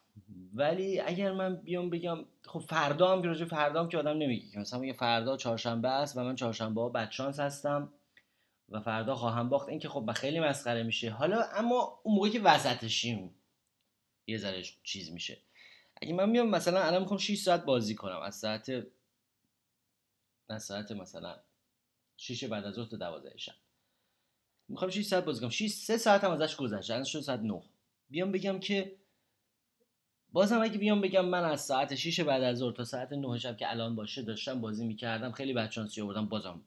ولی 0.55 1.01
اگر 1.01 1.33
من 1.33 1.57
بیام 1.57 1.91
بگم 1.91 2.19
خب 2.47 2.59
فردا 2.59 3.13
هم 3.13 3.23
که 3.23 3.29
راجع 3.29 3.45
فردا 3.45 3.81
هم 3.81 3.89
که 3.89 3.99
آدم 3.99 4.17
نمیگه 4.19 4.51
که 4.51 4.59
مثلا 4.59 4.81
میگه 4.81 4.93
فردا 4.93 5.37
چهارشنبه 5.37 5.89
است 5.89 6.17
و 6.17 6.25
من 6.25 6.37
چهارشنبه 6.37 6.81
ها 6.81 6.89
بدشانس 6.89 7.41
هستم 7.41 7.93
و 8.69 8.81
فردا 8.81 9.15
خواهم 9.15 9.49
باخت 9.49 9.69
این 9.69 9.79
که 9.79 9.89
خب 9.89 10.13
خیلی 10.13 10.41
مسخره 10.41 10.83
میشه. 10.83 11.11
حالا 11.11 11.43
اما 11.55 12.01
اون 12.03 12.15
موقعی 12.15 12.31
که 12.31 12.41
وسطشیم 12.41 13.35
یه 14.27 14.39
ذره 14.39 14.63
چیز 14.83 15.13
میشه. 15.13 15.39
اگه 16.03 16.15
من 16.15 16.31
میام 16.31 16.51
مثلا 16.51 16.83
الان 16.83 17.01
می‌خوام 17.01 17.19
6 17.19 17.39
ساعت 17.39 17.65
بازی 17.65 17.95
کنم 17.95 18.21
از 18.21 18.35
ساعت 18.35 18.87
از 20.49 20.65
ساعت 20.65 20.93
مثلا 20.93 21.37
6 22.17 22.45
بعد 22.45 22.65
از 22.65 22.75
ظهر 22.75 22.87
تا 22.87 22.97
12 22.97 23.39
شب 23.39 23.55
می‌خوام 24.69 24.91
6 24.91 25.05
ساعت 25.05 25.25
بازی 25.25 25.41
کنم. 25.41 25.51
6 25.51 25.71
3 25.71 25.97
ساعت 25.97 26.25
هم 26.25 26.31
ازش 26.31 26.57
گذشته 26.57 26.93
الان 26.95 27.05
شد 27.05 27.21
ساعت 27.21 27.41
9 27.41 27.63
بیام 28.11 28.33
بگم 28.33 28.61
که 28.61 28.97
بازم 30.33 30.63
اگه 30.63 30.79
بیام 30.79 31.01
بگم 31.01 31.25
من 31.25 31.45
از 31.45 31.61
ساعت 31.61 31.95
6 31.95 32.21
بعد 32.21 32.43
از 32.43 32.59
ظهر 32.59 32.73
تا 32.73 32.85
ساعت 32.85 33.13
9 33.13 33.39
شب 33.39 33.57
که 33.57 33.71
الان 33.71 33.97
باشه 33.97 34.23
داشتم 34.23 34.61
بازی 34.61 34.87
می‌کردم 34.87 35.33
خیلی 35.33 35.53
بچانسی 35.53 36.01
آوردم 36.01 36.27
بازم 36.27 36.63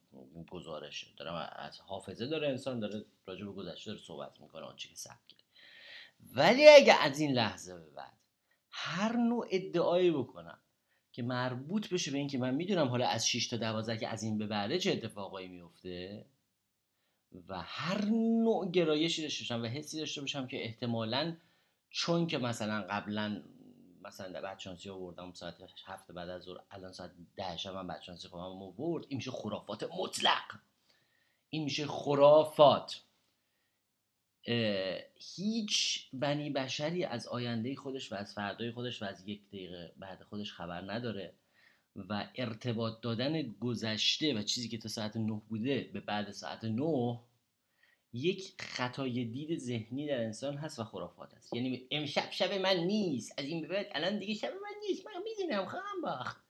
گزارشه 0.49 1.07
دارم. 1.17 1.49
از 1.55 1.79
حافظه 1.79 2.27
داره 2.27 2.47
انسان 2.47 2.79
داره 2.79 3.05
راجع 3.25 3.45
به 3.45 3.51
گذشته 3.51 3.91
داره 3.91 4.03
صحبت 4.03 4.41
می‌کنه 4.41 4.65
آنچه 4.65 4.89
که 4.89 4.95
ثبت 4.95 5.27
کرد. 5.27 5.43
ولی 6.35 6.67
اگه 6.67 6.93
از 7.01 7.19
این 7.19 7.31
لحظه 7.31 7.75
به 7.75 7.89
بعد 7.89 8.17
هر 8.69 9.17
نوع 9.17 9.47
ادعایی 9.51 10.11
بکنم 10.11 10.59
که 11.17 11.23
مربوط 11.23 11.89
بشه 11.89 12.11
به 12.11 12.17
اینکه 12.17 12.37
من 12.37 12.55
می‌دونم 12.55 12.87
حالا 12.87 13.07
از 13.07 13.27
6 13.27 13.47
تا 13.47 13.57
12 13.57 13.97
که 13.97 14.07
از 14.07 14.23
این 14.23 14.37
به 14.37 14.47
بعده 14.47 14.79
چه 14.79 14.91
اتفاقایی 14.91 15.47
میفته 15.47 16.25
و 17.47 17.61
هر 17.61 18.05
نوع 18.43 18.71
گرایشی 18.71 19.21
داشته 19.21 19.43
باشم 19.43 19.63
و 19.63 19.65
حسی 19.65 19.99
داشته 19.99 20.21
باشم 20.21 20.47
که 20.47 20.63
احتمالا 20.63 21.35
چون 21.89 22.27
که 22.27 22.37
مثلا 22.37 22.81
قبلا 22.81 23.43
مثلا 24.03 24.31
در 24.31 24.41
بچانسی 24.41 24.89
آوردم 24.89 25.33
ساعت 25.33 25.55
هفت 25.85 26.11
بعد 26.11 26.29
از 26.29 26.41
ظهر 26.43 26.57
الان 26.71 26.91
ساعت 26.91 27.11
ده 27.35 27.57
شب 27.57 27.75
من 27.75 27.87
بچانسی 27.87 28.27
خواهم 28.27 28.61
آورد 28.61 29.05
این 29.09 29.17
میشه 29.17 29.31
خرافات 29.31 29.89
مطلق. 29.97 30.59
این 31.49 31.63
میشه 31.63 31.87
خرافات. 31.87 33.01
هیچ 35.15 36.07
بنی 36.13 36.49
بشری 36.49 37.03
از 37.03 37.27
آینده 37.27 37.75
خودش 37.75 38.11
و 38.11 38.15
از 38.15 38.33
فردای 38.33 38.71
خودش 38.71 39.01
و 39.01 39.05
از 39.05 39.27
یک 39.27 39.47
دقیقه 39.47 39.93
بعد 39.97 40.23
خودش 40.23 40.53
خبر 40.53 40.81
نداره 40.81 41.33
و 41.95 42.29
ارتباط 42.35 43.01
دادن 43.01 43.41
گذشته 43.41 44.33
و 44.33 44.43
چیزی 44.43 44.69
که 44.69 44.77
تا 44.77 44.89
ساعت 44.89 45.17
نه 45.17 45.41
بوده 45.49 45.89
به 45.93 45.99
بعد 45.99 46.31
ساعت 46.31 46.63
نه 46.63 47.19
یک 48.13 48.53
خطای 48.59 49.25
دید 49.25 49.59
ذهنی 49.59 50.07
در 50.07 50.23
انسان 50.23 50.57
هست 50.57 50.79
و 50.79 50.83
خرافات 50.83 51.33
هست. 51.33 51.53
یعنی 51.53 51.87
امشب 51.91 52.31
شب 52.31 52.53
من 52.53 52.77
نیست 52.77 53.33
از 53.37 53.45
این 53.45 53.61
به 53.61 53.67
بعد 53.67 53.87
الان 53.91 54.19
دیگه 54.19 54.33
شب 54.33 54.53
من 54.53 54.87
نیست 54.87 55.05
من 55.05 55.23
می‌دونم 55.23 55.65
خواهم 55.65 56.01
باخت. 56.03 56.43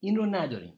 این 0.00 0.16
رو 0.16 0.26
نداریم. 0.26 0.77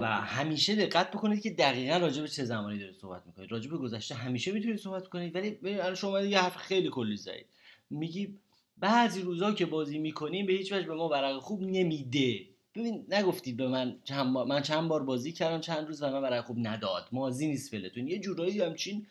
و 0.00 0.06
همیشه 0.06 0.76
دقت 0.76 1.10
بکنید 1.10 1.42
که 1.42 1.50
دقیقا 1.50 1.96
راجع 1.96 2.22
به 2.22 2.28
چه 2.28 2.44
زمانی 2.44 2.78
دارید 2.78 2.96
صحبت 3.00 3.26
می‌کنید. 3.26 3.52
راجع 3.52 3.70
به 3.70 3.76
گذشته 3.76 4.14
همیشه 4.14 4.52
می‌تونید 4.52 4.78
صحبت 4.78 5.08
کنید 5.08 5.34
ولی 5.34 5.58
الان 5.62 5.94
شما 5.94 6.20
یه 6.20 6.40
حرف 6.40 6.56
خیلی 6.56 6.90
کلی 6.90 7.16
زدید. 7.16 7.46
میگی 7.90 8.38
بعضی 8.78 9.22
روزا 9.22 9.52
که 9.52 9.66
بازی 9.66 9.98
می‌کنیم 9.98 10.46
به 10.46 10.52
هیچ 10.52 10.72
وجه 10.72 10.86
به 10.86 10.94
ما 10.94 11.08
ورق 11.08 11.38
خوب 11.38 11.62
نمیده. 11.62 12.40
ببین 12.74 13.06
نگفتید 13.08 13.56
به 13.56 13.68
من 13.68 13.96
چند 14.04 14.32
بار 14.34 14.46
من 14.46 14.62
چند 14.62 14.88
بار 14.88 15.02
بازی 15.02 15.32
کردم 15.32 15.60
چند 15.60 15.86
روز 15.86 16.02
و 16.02 16.10
من 16.10 16.22
برای 16.22 16.40
خوب 16.40 16.56
نداد. 16.60 17.08
مازی 17.12 17.46
نیست 17.46 17.70
فلتون 17.70 18.08
یه 18.08 18.18
جورایی 18.18 18.60
همچین 18.60 19.06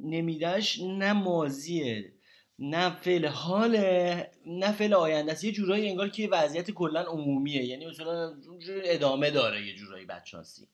نمیدهش 0.00 0.80
نه 0.80 1.12
مازیه. 1.12 2.12
نه 2.58 2.90
فعل 2.90 3.26
حاله 3.26 4.30
نه 4.46 4.72
فعل 4.72 4.94
آینده 4.94 5.32
است. 5.32 5.44
یه 5.44 5.52
جورایی 5.52 5.88
انگار 5.88 6.08
که 6.08 6.28
وضعیت 6.28 6.70
کلا 6.70 7.02
عمومیه. 7.02 7.64
یعنی 7.64 7.86
مثلا 7.86 8.34
ادامه 8.84 9.30
داره 9.30 9.66
یه 9.66 9.74
جورایی 9.74 10.06
بدشانسی. 10.06 10.68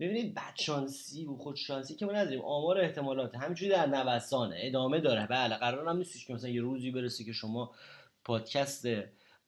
ببینید 0.00 0.34
بدشانسی 0.34 1.24
و 1.24 1.36
خودشانسی 1.36 1.94
که 1.94 2.06
ما 2.06 2.12
نداریم. 2.12 2.40
آمار 2.40 2.80
احتمالات 2.80 3.34
همینجوری 3.34 3.70
در 3.70 3.86
نوسانه. 3.86 4.56
ادامه 4.58 5.00
داره. 5.00 5.26
بله 5.26 5.54
قرار 5.56 5.88
هم 5.88 5.96
نیستش 5.96 6.26
که 6.26 6.34
مثلا 6.34 6.50
یه 6.50 6.60
روزی 6.60 6.90
برسه 6.90 7.24
که 7.24 7.32
شما 7.32 7.74
پادکست 8.24 8.86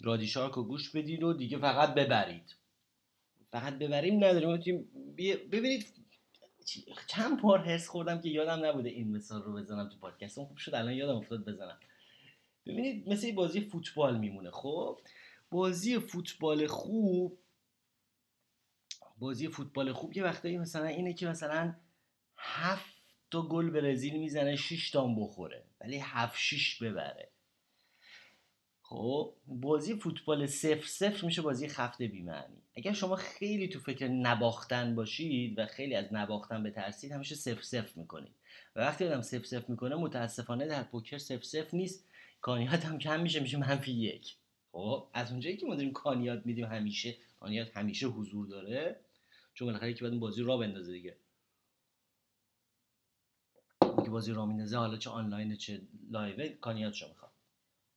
رادیشارک 0.01 0.53
رو 0.53 0.65
گوش 0.65 0.91
بدید 0.91 1.23
و 1.23 1.33
دیگه 1.33 1.59
فقط 1.59 1.95
ببرید. 1.95 2.57
فقط 3.53 3.79
ببریم 3.79 4.25
نداریم. 4.25 4.89
ببینید 5.53 5.87
چند 7.07 7.43
بار 7.43 7.65
حس 7.65 7.89
خوردم 7.89 8.21
که 8.21 8.29
یادم 8.29 8.65
نبوده 8.65 8.89
این 8.89 9.17
مثال 9.17 9.43
رو 9.43 9.53
بزنم 9.53 9.89
تو 9.89 9.99
پادکست. 9.99 10.41
خوب 10.41 10.57
شد 10.57 10.75
الان 10.75 10.93
یادم 10.93 11.17
افتاد 11.17 11.45
بزنم. 11.45 11.81
ببینید 12.67 13.09
مثل 13.09 13.33
بازی 13.33 13.61
فوتبال 13.61 14.19
میمونه 14.19 14.51
خب؟ 14.51 15.01
بازی 15.51 15.99
فوتبال 15.99 16.67
خوب 16.67 17.39
بازی 19.19 19.49
فوتبال 19.49 19.93
خوب 19.93 20.17
یه 20.17 20.25
وقتایی 20.25 20.59
مثلا 20.59 20.87
اینه 20.87 21.15
که 21.15 21.27
مثلا 21.27 21.75
هفت 22.37 22.97
تا 23.31 23.43
گل 23.43 23.71
برزیل 23.71 24.19
می‌زنه 24.19 24.57
6 24.57 24.91
تا 24.91 25.07
بخوره 25.07 25.65
ولی 25.81 25.99
هفت 25.99 26.39
شیش 26.39 26.83
ببره. 26.83 27.31
خب 28.89 29.35
بازی 29.47 29.95
فوتبال 29.95 30.47
صفر 30.47 30.87
صفر 30.87 31.27
میشه 31.27 31.43
بازی 31.43 31.69
خفته 31.69 32.07
بیمعنی. 32.07 32.63
اگر 32.77 32.93
شما 32.93 33.17
خیلی 33.17 33.69
تو 33.69 33.81
فکر 33.81 34.09
نباختن 34.09 34.95
باشید 34.95 35.59
و 35.59 35.67
خیلی 35.67 35.95
از 35.95 36.05
نباختن 36.13 36.63
بترسید 36.63 37.13
همیشه 37.13 37.35
صفر 37.35 37.63
صفر 37.63 38.01
می‌کنید. 38.01 38.33
و 38.77 38.81
وقتی 38.81 39.05
آدم 39.05 39.21
صفر 39.23 39.45
صفر 39.45 39.65
می‌کنه 39.69 39.97
متاسفانه 39.97 40.67
در 40.67 40.83
پوکر 40.83 41.19
صفر 41.19 41.43
صفر 41.43 41.77
نیست. 41.77 42.09
کانیات 42.41 42.85
هم 42.85 42.99
کم 42.99 43.21
میشه 43.21 43.41
میشه 43.41 43.57
منفی 43.57 43.93
یک. 43.93 44.37
خب 44.73 45.07
از 45.13 45.31
اونجایی 45.31 45.57
که 45.57 45.67
ما 45.67 45.75
داریم 45.75 45.93
کانیات 45.93 46.47
میدیم 46.47 46.65
همیشه 46.65 47.17
کانیات 47.41 47.77
همیشه 47.77 48.07
حضور 48.07 48.47
داره. 48.47 49.01
چون 49.55 49.67
بالاخره 49.67 49.95
که 49.95 50.05
بعد 50.05 50.19
بازی 50.19 50.43
را 50.43 50.57
بندازه 50.57 50.93
دیگه. 50.93 51.17
که 53.81 54.11
بازی 54.11 54.33
را 54.33 54.47
میندازه 54.47 54.77
حالا 54.77 54.97
چه 54.97 55.11
آنلاین 55.11 55.57
چه 55.57 55.81
لایو 56.11 56.57
کانیاتشو 56.61 57.09
می‌خواد. 57.09 57.26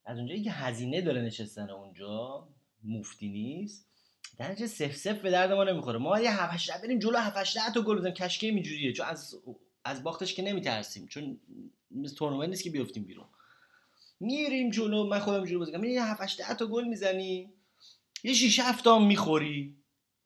از 0.06 0.18
اونجایی 0.18 0.44
که 0.44 0.52
هزینه 0.52 1.02
داره 1.02 1.22
نشستن 1.22 1.70
اونجا 1.70 2.48
مفتی 2.84 3.30
نیست. 3.30 3.90
در 4.38 4.52
نتیجه 4.52 4.68
سف 4.68 4.96
سف 4.96 5.22
به 5.22 5.32
درد 5.32 5.52
ما 5.52 5.64
نمی‌خوره. 5.64 5.98
ما 5.98 6.20
یه 6.20 6.44
7 6.44 6.82
بریم 6.84 7.00
جلو 7.00 7.18
7 7.18 7.38
8 7.38 7.58
تا 7.74 7.82
گل 7.82 7.98
بزنیم. 7.98 8.14
کشکی 8.14 8.48
اینجوریه. 8.48 8.94
چون 8.94 9.06
از 9.06 9.36
از 9.86 10.04
باختش 10.04 10.34
که 10.34 10.42
نمیترسیم. 10.42 11.08
چون 11.08 11.40
تورنمنت 12.18 12.50
نیست 12.50 12.64
که 12.64 12.70
بیفتیم 12.70 13.04
بیرون. 13.04 13.26
میریم 14.20 14.70
جلو. 14.70 15.08
من 15.08 15.20
خودم 15.20 15.46
جلو 15.46 15.60
بازی 15.60 15.72
کنم 15.72 15.84
یه 15.84 16.04
7 16.04 16.22
8 16.22 16.54
تا 16.54 16.66
گل 16.66 16.84
می‌زنی. 16.84 17.54
یه 18.24 18.34
6 18.34 18.60
7 18.60 18.84
تا 18.84 19.00
می‌خوری. 19.00 19.76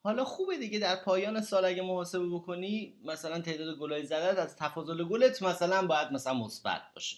حالا 0.03 0.25
خوبه 0.25 0.57
دیگه. 0.57 0.79
در 0.79 0.95
پایان 0.95 1.41
سال 1.41 1.65
اگه 1.65 1.81
محاسبه 1.81 2.29
بکنی 2.29 2.97
مثلا 3.03 3.41
تعداد 3.41 3.77
گلای 3.77 4.05
زدت 4.05 4.37
از 4.37 4.55
تفاضل 4.55 5.03
گلت 5.03 5.43
مثلا 5.43 5.87
باید 5.87 6.11
مثلا 6.11 6.33
مثبت 6.33 6.81
باشه. 6.95 7.17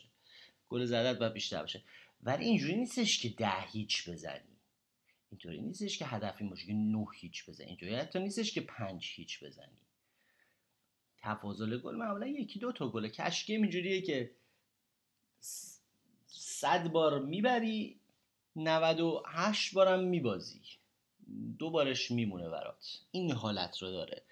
گل 0.69 0.85
زدت 0.85 1.19
باید 1.19 1.33
بیشتر 1.33 1.61
باشه. 1.61 1.83
ولی 2.25 2.45
اینجوری 2.45 2.75
نیستش 2.75 3.19
که 3.19 3.29
ده 3.29 3.61
هیچ 3.61 4.09
بزنی. 4.09 4.57
اینطوری 5.31 5.61
نیستش 5.61 5.97
که 5.97 6.05
هدف 6.05 6.35
این 6.39 6.49
باشه 6.49 6.65
که 6.65 6.73
نه 6.73 7.05
هیچ 7.15 7.49
بزنی. 7.49 7.67
اینطوری 7.67 7.95
حتی 7.95 8.19
نیستش 8.19 8.53
که 8.53 8.61
پنج 8.61 9.11
هیچ 9.15 9.43
بزنی. 9.43 9.77
تفاضل 11.17 11.77
گل 11.77 11.95
معمولا 11.95 12.27
یکی 12.27 12.59
دو 12.59 12.71
تا 12.71 12.89
گله. 12.89 13.09
کشکی 13.09 13.55
اینجوریه 13.55 14.01
که 14.01 14.31
صد 16.27 16.87
بار 16.87 17.19
می‌بری 17.19 17.99
98 18.55 19.73
بارم 19.73 20.03
میبازی. 20.03 20.61
دو 21.59 21.69
بارش 21.69 22.11
میمونه 22.11 22.49
برات. 22.49 22.99
این 23.11 23.31
حالت 23.31 23.77
رو 23.81 23.91
داره. 23.91 24.23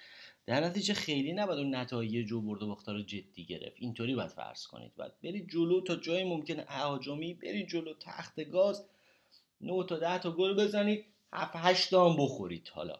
در 0.45 0.59
نتیجه 0.59 0.93
خیلی 0.93 1.33
نباید 1.33 1.59
اون 1.59 1.75
نتایج 1.75 2.31
و 2.31 2.41
برد 2.41 2.63
و 2.63 2.67
باختار 2.67 2.95
رو 2.95 3.01
جدی 3.01 3.45
گرفت. 3.45 3.75
اینطوری 3.79 4.15
باید 4.15 4.31
فرض 4.31 4.67
کنید. 4.67 4.95
باید 4.95 5.21
برید 5.23 5.49
جلو 5.49 5.81
تا 5.81 5.95
جای 5.95 6.23
ممکن 6.23 6.63
اهاجمی 6.67 7.33
برید 7.33 7.67
جلو 7.67 7.93
تخت 7.93 8.43
گاز 8.49 8.85
9 9.61 9.85
تا 9.85 9.97
10 9.97 10.19
تا 10.19 10.31
گل 10.31 10.53
بزنید 10.53 11.05
7 11.33 11.55
8 11.55 11.89
تا 11.89 12.09
هم 12.09 12.17
بخورید 12.17 12.67
حالا. 12.67 12.99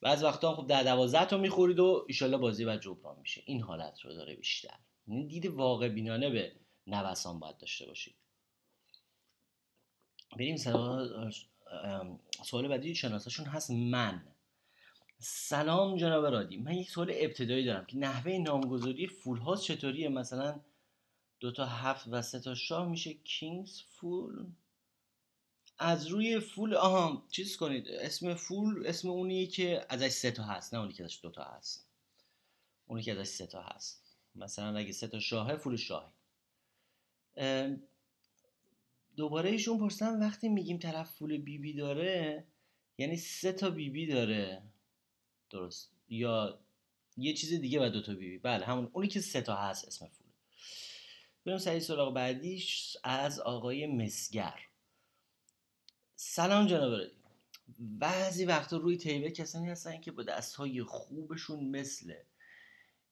بعض 0.00 0.22
وقتا 0.22 0.54
خب 0.54 0.66
10 0.66 0.84
12 0.84 1.24
تا 1.24 1.38
می‌خورید 1.38 1.80
و 1.80 2.04
ایشالله 2.08 2.36
بازی 2.36 2.64
بعد 2.64 2.80
جبران 2.80 3.18
میشه. 3.20 3.42
این 3.44 3.60
حالت 3.60 4.00
رو 4.00 4.14
داره 4.14 4.34
بیشتر. 4.34 4.74
این 5.06 5.26
دید 5.26 5.46
واقع 5.46 5.88
بینانه 5.88 6.30
به 6.30 6.52
نوسان 6.86 7.38
باید 7.38 7.58
داشته 7.58 7.86
باشید. 7.86 8.14
بریم 10.36 10.56
سراغ 10.56 11.30
سوال 12.44 12.68
بعدی 12.68 12.94
شناساشون 12.94 13.46
هست. 13.46 13.70
من 13.70 14.22
سلام 15.22 15.96
جناب 15.96 16.26
رادی. 16.26 16.56
من 16.56 16.74
یک 16.74 16.90
سوال 16.90 17.12
ابتدایی 17.14 17.64
دارم 17.64 17.84
که 17.84 17.98
نحوه 17.98 18.32
نامگذاری 18.32 19.06
فول 19.06 19.38
هاست 19.38 19.62
چطوریه؟ 19.62 20.08
مثلا 20.08 20.60
دو 21.40 21.52
تا 21.52 21.66
هفت 21.66 22.08
و 22.10 22.22
سه 22.22 22.40
تا 22.40 22.54
شاه 22.54 22.88
میشه 22.88 23.14
کینگز 23.14 23.80
فول. 23.80 24.46
از 25.78 26.06
روی 26.06 26.40
فول 26.40 26.74
آها 26.74 27.26
چیز 27.30 27.56
کنید. 27.56 27.88
اسم 27.88 28.34
فول 28.34 28.86
اسم 28.86 29.08
اونیه 29.08 29.46
که 29.46 29.86
ازش 29.88 30.08
سه 30.08 30.30
تا 30.30 30.42
هست 30.42 30.74
نه 30.74 30.80
اونی 30.80 30.92
که 30.92 31.04
ازش 31.04 31.20
دو 31.22 31.30
تا 31.30 31.44
هست. 31.44 31.86
اونی 32.86 33.02
که 33.02 33.12
ازش 33.12 33.28
سه 33.28 33.46
تا 33.46 33.62
هست. 33.62 34.16
مثلا 34.34 34.78
اگه 34.78 34.92
سه 34.92 35.08
تا 35.08 35.20
شاهه 35.20 35.56
فول 35.56 35.76
شاهی 35.76 36.12
دوباره 39.16 39.50
ایشون 39.50 39.78
پرسن 39.78 40.20
وقتی 40.22 40.48
میگیم 40.48 40.78
طرف 40.78 41.10
فول 41.10 41.38
بی 41.38 41.58
بی 41.58 41.72
داره 41.72 42.46
یعنی 42.98 43.16
سه 43.16 43.52
تا 43.52 43.70
بی 43.70 43.90
بی 43.90 44.06
داره. 44.06 44.62
درست. 45.50 45.92
یا 46.08 46.60
یه 47.16 47.34
چیز 47.34 47.60
دیگه 47.60 47.86
و 47.86 47.90
دو 47.90 48.02
تا 48.02 48.14
بی 48.14 48.30
بی 48.30 48.38
بله 48.38 48.66
همون 48.66 48.90
اونی 48.92 49.08
که 49.08 49.20
سه 49.20 49.40
تا 49.42 49.56
هست 49.56 49.84
اسم 49.88 50.06
فول 50.06 50.26
بریم 51.46 51.58
سری 51.58 51.80
سراغ 51.80 52.14
بعدیش 52.14 52.96
از 53.04 53.40
آقای 53.40 53.86
مسگر. 53.86 54.60
سلام 56.16 56.66
جناب 56.66 57.00
بعضی 57.78 58.44
وقتا 58.44 58.76
روی 58.76 58.96
table 58.96 59.30
کسانی 59.30 59.70
هستن 59.70 60.00
که 60.00 60.10
با 60.10 60.22
دست 60.22 60.54
های 60.54 60.82
خوبشون 60.82 61.64
مثل 61.64 62.14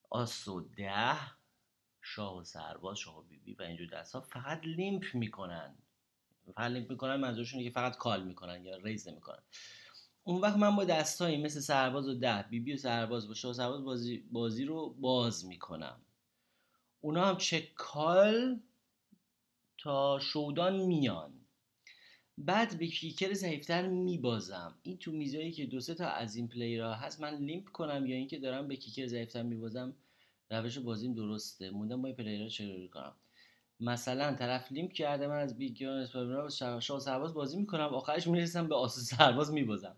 آس 0.09 0.47
و 0.47 0.61
ده 0.61 1.17
شاه 2.01 2.37
و 2.37 2.43
سرباز 2.43 2.97
شاه 2.97 3.19
و 3.19 3.21
بیبی 3.21 3.53
و 3.53 3.61
اینجور 3.61 3.87
دست 3.87 4.15
ها 4.15 4.21
فقط 4.21 4.61
limp 4.63 5.05
می‌کنن. 5.13 5.75
فقط 6.55 6.71
limp 6.71 6.89
می‌کنن 6.89 7.15
منظورشونه 7.15 7.63
که 7.63 7.69
فقط 7.69 7.97
call 7.97 8.23
می‌کنن 8.23 8.65
یا 8.65 8.77
raise 8.77 9.07
نمی‌کنن. 9.07 9.43
اون 10.29 10.41
وقت 10.41 10.57
من 10.57 10.75
با 10.75 10.83
دستایی 10.83 11.37
مثل 11.37 11.59
سرباز 11.59 12.07
و 12.07 12.13
ده 12.13 12.45
بیبی 12.49 12.65
بی 12.65 12.73
و 12.73 12.77
سرباز 12.77 13.27
با 13.27 13.33
شاه 13.33 13.53
سرباز 13.53 13.83
بازی, 13.83 14.17
بازی 14.31 14.65
رو 14.65 14.89
باز 14.89 15.45
می‌کنم. 15.45 15.95
اونا 17.01 17.25
هم 17.25 17.37
چه 17.37 17.67
کال 17.75 18.59
تا 19.77 20.19
شودان 20.19 20.77
میان. 20.79 21.33
بعد 22.37 22.77
به 22.77 22.87
کیکر 22.87 23.33
ضعیفتر 23.33 23.87
میبازم. 23.87 24.75
این 24.83 24.97
تو 24.97 25.11
میزایی 25.11 25.51
که 25.51 25.65
دو 25.65 25.79
سه 25.79 25.95
تا 25.95 26.07
از 26.07 26.35
این 26.35 26.47
پلیرها 26.47 26.93
هست 26.93 27.21
من 27.21 27.35
لیمپ 27.35 27.69
کنم 27.69 28.05
یا 28.05 28.15
اینکه 28.15 28.39
دارم 28.39 28.67
به 28.67 28.75
کیکر 28.75 29.07
ضعیفتر 29.07 29.43
میبازم 29.43 29.93
روش 30.49 30.77
بازیم 30.77 31.13
درسته. 31.13 31.69
موندم 31.69 32.01
با 32.01 32.07
این 32.07 32.17
پلیرها 32.17 32.47
چه 32.47 32.87
کنم. 32.87 33.15
مثلا 33.79 34.35
طرف 34.35 34.71
لیمپ 34.71 34.91
کرده 34.91 35.27
من 35.27 35.39
از 35.39 35.57
بیگیان 35.57 35.97
اسپرمینا 35.97 36.49
شاه 36.79 36.99
سرباز 36.99 37.33
بازی 37.33 37.57
می‌کنم 37.57 37.93
آخرش 37.93 38.27
می‌رسم 38.27 38.67
به 38.67 38.75
آسو 38.75 39.01
سرباز 39.01 39.53
میبازم. 39.53 39.95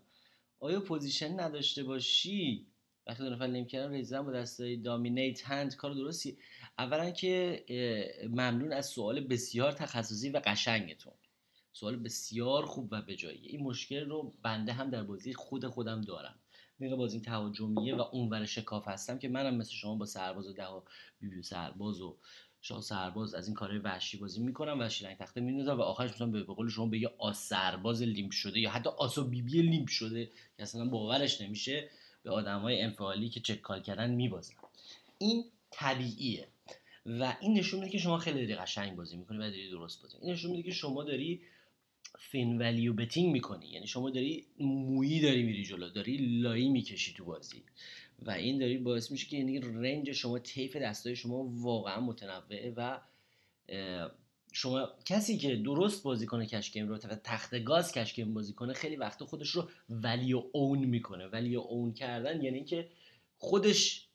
آیا 0.62 0.80
پوزیشن 0.80 1.40
نداشته 1.40 1.82
باشی؟ 1.84 2.66
وقتی 3.06 3.30
نفر 3.30 3.46
لیمپ 3.46 3.68
کردم 3.68 3.92
ریزم 3.92 4.22
با 4.22 4.32
دستای 4.32 4.76
دامینیت 4.76 5.46
هند 5.46 5.76
کار 5.76 5.94
درستی. 5.94 6.38
اولا 6.78 7.10
که 7.10 7.64
ممنون 8.30 8.72
از 8.72 8.86
سوال 8.86 9.20
بسیار 9.20 9.72
تخصصی 9.72 10.30
و 10.30 10.42
قشنگتون. 10.44 11.12
سوال 11.72 11.96
بسیار 11.96 12.66
خوب 12.66 12.88
و 12.92 13.02
بجاییه. 13.02 13.50
این 13.50 13.62
مشکل 13.62 14.08
رو 14.08 14.34
بنده 14.42 14.72
هم 14.72 14.90
در 14.90 15.02
بازی 15.02 15.34
خود 15.34 15.66
خودم 15.66 16.00
دارم. 16.00 16.38
میگه 16.78 16.96
بازی 16.96 17.20
تهاجمیه 17.20 17.94
و 17.94 18.00
اونور 18.00 18.44
شکاف 18.44 18.88
هستم 18.88 19.18
که 19.18 19.28
منم 19.28 19.56
مثل 19.56 19.72
شما 19.72 19.94
با 19.94 20.06
سرباز 20.06 20.46
و 20.46 20.52
ده 20.52 20.68
و 20.68 20.82
سرباز 21.42 22.00
و 22.00 22.18
شاه 22.62 22.80
سرباز 22.80 23.34
از 23.34 23.46
این 23.46 23.54
کارهای 23.54 23.78
وحشی 23.78 24.16
بازی 24.16 24.40
می‌کنم 24.40 24.78
و 24.78 24.82
رنگ 24.82 25.16
تخته 25.16 25.40
میندازم 25.40 25.78
و 25.78 25.80
آخرش 25.80 26.10
مثلا 26.10 26.26
به 26.26 26.42
قول 26.42 26.68
شما 26.68 26.86
به 26.86 26.98
یه 26.98 27.10
آس 27.18 27.48
سرباز 27.48 28.02
limp 28.02 28.30
شده 28.30 28.60
یا 28.60 28.70
حتی 28.70 28.90
آس 28.98 29.15
و 29.15 29.24
بیبی 29.24 29.62
limp 29.62 29.88
شده 29.88 30.26
که 30.56 30.62
اصلا 30.62 30.84
باورش 30.84 31.40
نمیشه 31.40 31.90
به 32.22 32.30
آدمای 32.30 32.82
انفعالی 32.82 33.28
که 33.28 33.40
check 33.40 33.60
call 33.60 33.82
کردن 33.82 34.10
میبازم 34.10 34.54
این 35.18 35.44
طبیعیه 35.70 36.48
و 37.06 37.36
این 37.40 37.58
نشون 37.58 37.80
میده 37.80 37.92
که 37.92 37.98
شما 37.98 38.18
خیلی 38.18 38.40
داری 38.40 38.54
قشنگ 38.54 38.96
بازی 38.96 39.16
می‌کنی 39.16 39.38
و 39.38 39.40
داری 39.40 39.70
درست 39.70 40.02
بازی 40.02 40.16
این 40.22 40.32
نشون 40.32 40.50
میده 40.50 40.62
که 40.62 40.70
شما 40.70 41.04
داری 41.04 41.40
thin 42.18 42.58
value 42.58 42.94
betting 42.94 43.32
می‌کنی. 43.32 43.66
یعنی 43.66 43.86
شما 43.86 44.10
داری 44.10 44.46
مویی 44.58 45.20
داری 45.20 45.42
میری 45.42 45.64
جلو 45.64 45.88
داری 45.88 46.16
لایی 46.16 46.68
می‌کشی 46.68 47.14
تو 47.14 47.24
بازی. 47.24 47.62
و 48.26 48.30
این 48.30 48.58
داری 48.58 48.78
باعث 48.78 49.10
میشه 49.10 49.28
که 49.28 49.36
یعنی 49.36 49.60
رنج 49.60 50.12
شما 50.12 50.38
طیف 50.38 50.76
دستای 50.76 51.16
شما 51.16 51.44
واقعا 51.44 52.00
متنوعه 52.00 52.74
و 52.76 53.00
شما 54.52 54.88
کسی 55.04 55.38
که 55.38 55.56
درست 55.56 56.02
بازی 56.02 56.26
کنه 56.26 56.46
کشکیم 56.46 56.88
رو 56.88 56.98
تخت 56.98 57.64
گاز 57.64 57.92
کشکیم 57.92 58.34
بازی 58.34 58.52
کنه 58.52 58.72
خیلی 58.72 58.96
وقتا 58.96 59.26
خودش 59.26 59.50
رو 59.50 59.68
ولی 59.88 60.32
اون 60.32 60.78
می‌کنه. 60.78 61.26
ولی 61.26 61.56
اون 61.56 61.92
کردن 61.94 62.42
یعنی 62.42 62.64
که 62.64 62.88
خودش 63.38 64.08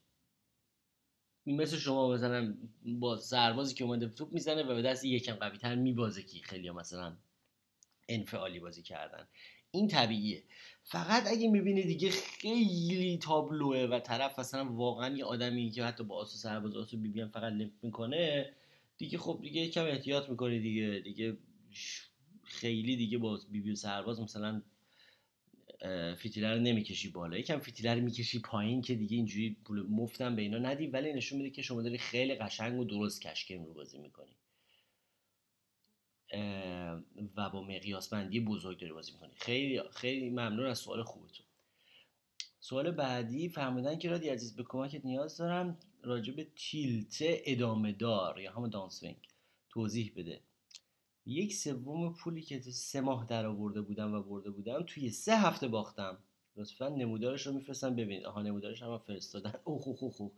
مثل 1.46 1.78
شما 1.78 2.13
مثلا 2.13 2.58
با 2.86 3.17
سربازی 3.17 3.76
که 3.76 3.84
اومده 3.84 4.10
توپ 4.10 4.34
می‌زنه 4.34 4.63
و 4.63 4.76
به 4.76 4.82
دست 4.82 5.06
یکم 5.06 5.36
قوی 5.36 5.58
تر 5.58 5.76
میبازه 5.76 6.24
که 6.24 6.39
خیلی 6.43 6.70
مثلا 6.70 7.17
انفعالی 8.10 8.60
بازی 8.60 8.82
کردن. 8.82 9.28
این 9.71 9.88
طبیعیه. 9.88 10.43
فقط 10.84 11.27
اگه 11.27 11.47
می‌بینی 11.49 11.84
دیگه 11.84 12.10
خیلی 12.12 13.19
تابلوه 13.21 13.77
و 13.77 13.99
طرف 13.99 14.39
مثلا 14.39 14.73
واقعا 14.73 15.17
یه 15.17 15.25
آدمی 15.25 15.71
که 15.71 15.84
حتی 15.84 16.03
با 16.03 16.15
آس 16.15 16.30
و 16.30 16.38
سرباز 16.38 16.75
آس 16.76 16.84
و 16.84 16.89
بی 16.89 16.97
بی 16.97 17.25
فقط 17.25 17.53
limp 17.54 17.71
می‌کنه 17.82 18.53
دیگه 18.97 19.17
خب 19.17 19.39
دیگه 19.41 19.62
یکم 19.62 19.86
احتیاط 19.86 20.30
می‌کنه 20.30 20.60
دیگه 20.60 21.01
دیگه 21.03 21.38
خیلی 22.43 22.95
دیگه 22.95 23.17
با 23.17 23.39
بی 23.51 23.62
بی 23.62 23.75
سرباز 23.75 24.21
مثلا 24.21 24.62
فیتیله 26.17 26.54
رو 26.56 26.62
نمی‌کشی 26.62 27.10
بالا. 27.10 27.38
یکم 27.38 27.60
فیتیله 27.60 27.89
رو 27.89 28.00
می‌کشی 27.99 28.39
پایین 28.39 28.82
که 28.82 28.95
دیگه 28.95 29.17
اینجوری 29.17 29.58
پول 29.65 29.82
مفتم 29.89 30.36
به 30.36 30.41
اینا 30.41 30.58
ندی 30.58 30.88
ولی 30.88 31.13
نشون 31.13 31.38
میده 31.38 31.49
که 31.49 31.62
شما 31.62 31.82
داری 31.82 31.97
خیلی 31.97 32.36
قشنگ 32.36 32.80
و 32.80 32.86
درست 32.86 33.21
cash 33.21 33.43
game 33.43 33.65
رو 33.65 33.73
بازی 33.73 33.97
می‌کنی. 33.97 34.36
و 37.38 37.50
با 37.50 37.62
مقیاس 37.62 38.10
بندی 38.10 38.40
بزرگ 38.40 38.80
داری 38.80 38.94
بازی 38.94 39.12
می‌کنی. 39.12 39.32
خیلی 39.36 39.82
خیلی 39.92 40.30
ممنون 40.30 40.66
از 40.66 40.80
سوال 40.80 41.04
خوبتون. 41.04 41.46
سوال 42.60 42.92
بعدی 42.92 43.50
فرمودن 43.50 43.98
که 43.98 44.10
رادی 44.10 44.30
عزیز 44.30 44.56
به 44.56 44.63
کمکت 44.63 45.06
نیاز 45.06 45.38
دارم 45.38 45.78
راجع 46.04 46.34
به 46.34 46.48
تیلته 46.56 47.42
ادامه 47.46 47.92
دار 47.92 48.40
یا 48.40 48.52
همون 48.52 48.70
دانسوینگ 48.70 49.18
توضیح 49.70 50.13
بده. 50.16 50.42
یک 51.26 51.56
سوم 51.56 52.13
پولی 52.13 52.42
که 52.42 52.62
سه 52.62 53.02
ماه 53.02 53.26
در 53.26 53.46
آورده 53.46 53.82
بودم 53.82 54.13
و 54.13 54.22
برده 54.22 54.50
بودم 54.50 54.84
توی 54.88 55.10
سه 55.10 55.38
هفته 55.38 55.68
باختم. 55.68 56.18
لطفا 56.56 56.90
نمودارش 56.90 57.48
رو 57.48 57.54
میفرستم 57.54 57.96
ببینید. 57.96 58.26
آها 58.26 58.42
نمودارش 58.42 58.84
هم 58.84 58.98
فرستادن. 58.98 59.54
اوه 59.63 59.88
اوه 59.88 60.13
اوه. 60.20 60.32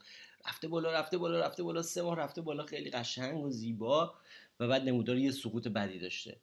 رفته 0.45 0.67
بالا 0.67 0.91
رفته 0.91 1.17
بالا 1.17 1.39
رفته 1.39 1.63
بالا. 1.63 1.81
سه 1.81 2.01
ماه 2.01 2.15
رفته 2.15 2.41
بالا. 2.41 2.63
خیلی 2.63 2.89
قشنگ 2.89 3.43
و 3.43 3.49
زیبا. 3.49 4.13
و 4.59 4.67
بعد 4.67 4.83
نمودار 4.83 5.17
یه 5.17 5.31
سقوط 5.31 5.67
بدی 5.67 5.99
داشته. 5.99 6.41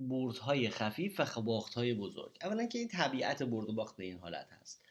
بردهای 0.00 0.70
خفیف 0.70 1.20
و 1.36 1.42
باختهای 1.42 1.94
بزرگ. 1.94 2.38
اولا 2.42 2.66
که 2.66 2.78
این 2.78 2.88
طبیعت 2.88 3.42
برد 3.42 3.68
و 3.68 3.72
باخت 3.72 3.96
به 3.96 4.04
این 4.04 4.18
حالت 4.18 4.48
هست. 4.50 4.84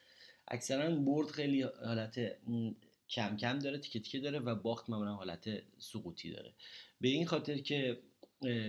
اکثرا 0.48 0.96
برد 0.96 1.28
خیلی 1.28 1.62
حالت 1.62 2.20
کم 3.10 3.38
کم 3.38 3.60
داره 3.60 3.78
تیکه 3.78 4.00
تیکه 4.00 4.20
داره 4.20 4.40
و 4.40 4.56
باخت 4.56 4.90
معمولا 4.90 5.14
حالت 5.14 5.50
سقوطی 5.78 6.32
داره. 6.32 6.54
به 7.02 7.08
این 7.08 7.26
خاطر 7.26 7.58
که 7.58 8.02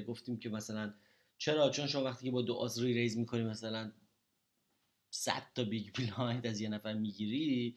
گفتیم 0.08 0.38
که 0.38 0.48
مثلا 0.48 0.94
چرا؟ 1.38 1.70
چون 1.70 1.86
شما 1.86 2.04
وقتی 2.04 2.24
که 2.24 2.30
با 2.30 2.42
دو 2.42 2.54
آس 2.54 2.82
re-raise 2.82 3.18
می‌کنی 3.18 3.42
مثلا 3.42 3.92
100 5.18 5.42
تا 5.54 5.64
big 5.64 5.86
blind 5.94 6.46
از 6.46 6.60
یه 6.60 6.68
نفر 6.68 6.94
می‌گیری 6.94 7.76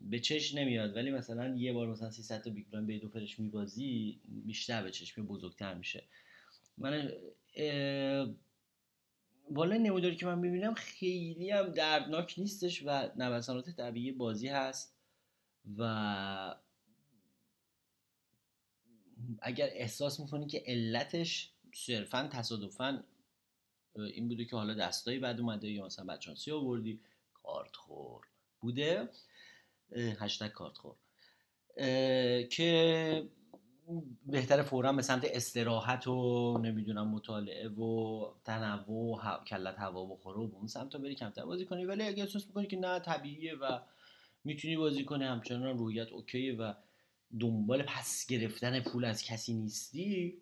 به 0.00 0.18
چش 0.18 0.54
نمیاد. 0.54 0.96
ولی 0.96 1.10
مثلا 1.10 1.56
یه 1.56 1.72
بار 1.72 1.88
مثلا 1.88 2.10
300 2.10 2.42
تا 2.42 2.50
big 2.50 2.66
blind 2.66 2.86
به 2.86 2.98
دو 2.98 3.08
فرش 3.08 3.38
میبازی 3.38 4.20
بیشتر 4.28 4.82
به 4.82 4.90
چشم 4.90 5.26
بزرگتر 5.26 5.74
میشه. 5.74 6.04
من 6.78 7.12
والا 9.50 9.76
نموداری 9.76 10.16
که 10.16 10.26
من 10.26 10.40
ببینم 10.40 10.74
خیلی 10.74 11.50
هم 11.50 11.68
دردناک 11.68 12.34
نیستش 12.38 12.82
و 12.86 13.08
نوسانات 13.16 13.70
طبیعی 13.70 14.12
بازی 14.12 14.48
هست 14.48 14.96
و 15.78 16.54
اگر 19.42 19.68
احساس 19.72 20.20
می‌کنی 20.20 20.46
که 20.46 20.62
علتش 20.66 21.52
صرفا 21.74 22.28
تصادفا 22.32 23.04
این 23.98 24.28
بوده 24.28 24.44
که 24.44 24.56
حالا 24.56 24.74
دستایی 24.74 25.18
بعد 25.18 25.40
اومده 25.40 25.70
یا 25.70 25.86
مثلا 25.86 26.04
بدشانسی 26.04 26.50
آوردی 26.50 27.00
کارت 27.34 27.76
خور. 27.76 28.24
بوده؟ 28.60 29.08
هشتگ 29.96 30.48
کارت 30.48 30.78
خور. 30.78 30.96
که 32.50 33.28
بهتره 34.26 34.62
فورا 34.62 34.92
به 34.92 35.02
سمت 35.02 35.24
استراحت 35.24 36.06
و 36.06 36.58
نمی‌دونم 36.58 37.08
مطالعه 37.08 37.68
و 37.68 38.24
تنوع 38.44 38.86
و 38.88 39.44
کلت 39.44 39.78
هوا 39.78 40.06
بخوره 40.06 40.38
و 40.38 40.46
به 40.46 40.56
اون 40.56 40.66
سمت 40.66 40.96
بری 40.96 41.14
کمتر 41.14 41.44
بازی 41.44 41.64
کنی. 41.64 41.84
ولی 41.84 42.02
اگه 42.02 42.22
احساس 42.22 42.46
می‌کنی 42.46 42.66
که 42.66 42.76
نه 42.76 42.98
طبیعیه 42.98 43.54
و 43.54 43.80
می‌تونی 44.44 44.76
بازی 44.76 45.04
کنی 45.04 45.24
همچنان 45.24 45.78
رویت 45.78 46.08
اوکیه 46.08 46.54
و 46.54 46.72
دنبال 47.40 47.82
پس 47.82 48.26
گرفتن 48.28 48.80
پول 48.80 49.04
از 49.04 49.24
کسی 49.24 49.54
نیستی 49.54 50.38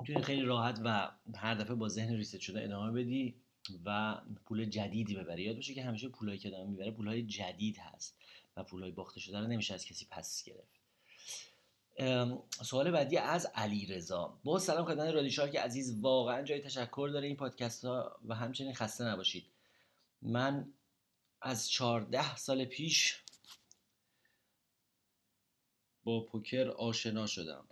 می‌تونی 0.00 0.22
خیلی 0.22 0.42
راحت 0.42 0.80
و 0.84 1.10
هر 1.36 1.54
دفعه 1.54 1.74
با 1.74 1.88
ذهن 1.88 2.14
ریست 2.14 2.38
شده 2.38 2.64
ادامه 2.64 3.02
بدی 3.02 3.34
و 3.84 4.20
پول 4.44 4.64
جدیدی 4.64 5.14
ببری. 5.14 5.42
یاد 5.42 5.56
باشه 5.56 5.74
که 5.74 5.84
همیشه 5.84 6.08
پولایی 6.08 6.38
که 6.38 6.48
ادامه 6.48 6.70
می‌بره 6.70 6.90
پولهای 6.90 7.22
جدید 7.22 7.78
هست 7.78 8.18
و 8.56 8.64
پولهای 8.64 8.92
باخته 8.92 9.20
شده 9.20 9.40
رو 9.40 9.46
نمیشه 9.46 9.74
از 9.74 9.84
کسی 9.84 10.06
پس 10.10 10.44
گرفت. 10.44 10.80
سوال 12.62 12.90
بعدی 12.90 13.16
از 13.16 13.46
علی 13.54 13.86
رضا 13.86 14.40
با 14.44 14.58
سلام 14.58 14.84
خدمت 14.84 15.14
رادیشار 15.14 15.50
که 15.50 15.60
عزیز 15.60 16.00
واقعا 16.00 16.42
جای 16.42 16.60
تشکر 16.60 17.10
داره 17.12 17.26
این 17.26 17.36
پادکست 17.36 17.84
ها 17.84 18.20
و 18.24 18.34
همچنین 18.34 18.74
خسته 18.74 19.04
نباشید. 19.04 19.46
من 20.22 20.72
از 21.42 21.70
چهارده 21.70 22.36
سال 22.36 22.64
پیش 22.64 23.16
با 26.04 26.24
پوکر 26.24 26.68
آشنا 26.68 27.26
شدم. 27.26 27.66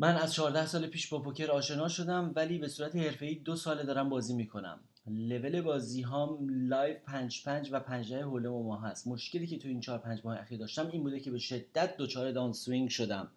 من 0.00 0.16
از 0.16 0.34
14 0.34 0.66
سال 0.66 0.86
پیش 0.86 1.08
با 1.08 1.18
پوکر 1.18 1.50
آشنا 1.50 1.88
شدم 1.88 2.32
ولی 2.36 2.58
به 2.58 2.68
صورت 2.68 2.96
حرفه‌ای 2.96 3.34
دو 3.34 3.56
ساله 3.56 3.82
دارم 3.82 4.08
بازی 4.08 4.34
می‌کنم. 4.34 4.80
لول 5.06 5.60
بازی 5.60 6.02
هم 6.02 6.38
live 6.68 6.98
5 6.98 7.44
5 7.44 7.68
و 7.72 7.80
5 7.80 8.14
hold'em 8.14 8.80
هست. 8.80 9.08
مشکلی 9.08 9.46
که 9.46 9.58
تو 9.58 9.68
این 9.68 9.80
4 9.80 9.98
5 9.98 10.20
ماه 10.24 10.38
اخیر 10.38 10.58
داشتم 10.58 10.86
این 10.86 11.02
بوده 11.02 11.20
که 11.20 11.30
به 11.30 11.38
شدت 11.38 11.96
دچار 11.96 12.32
downswing 12.32 12.88
شدم. 12.88 13.30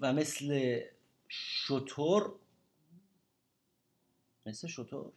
و 0.00 0.12
مثل 0.12 0.80
شطور 1.28 2.32
مثل 4.46 4.68
شطور 4.68 5.12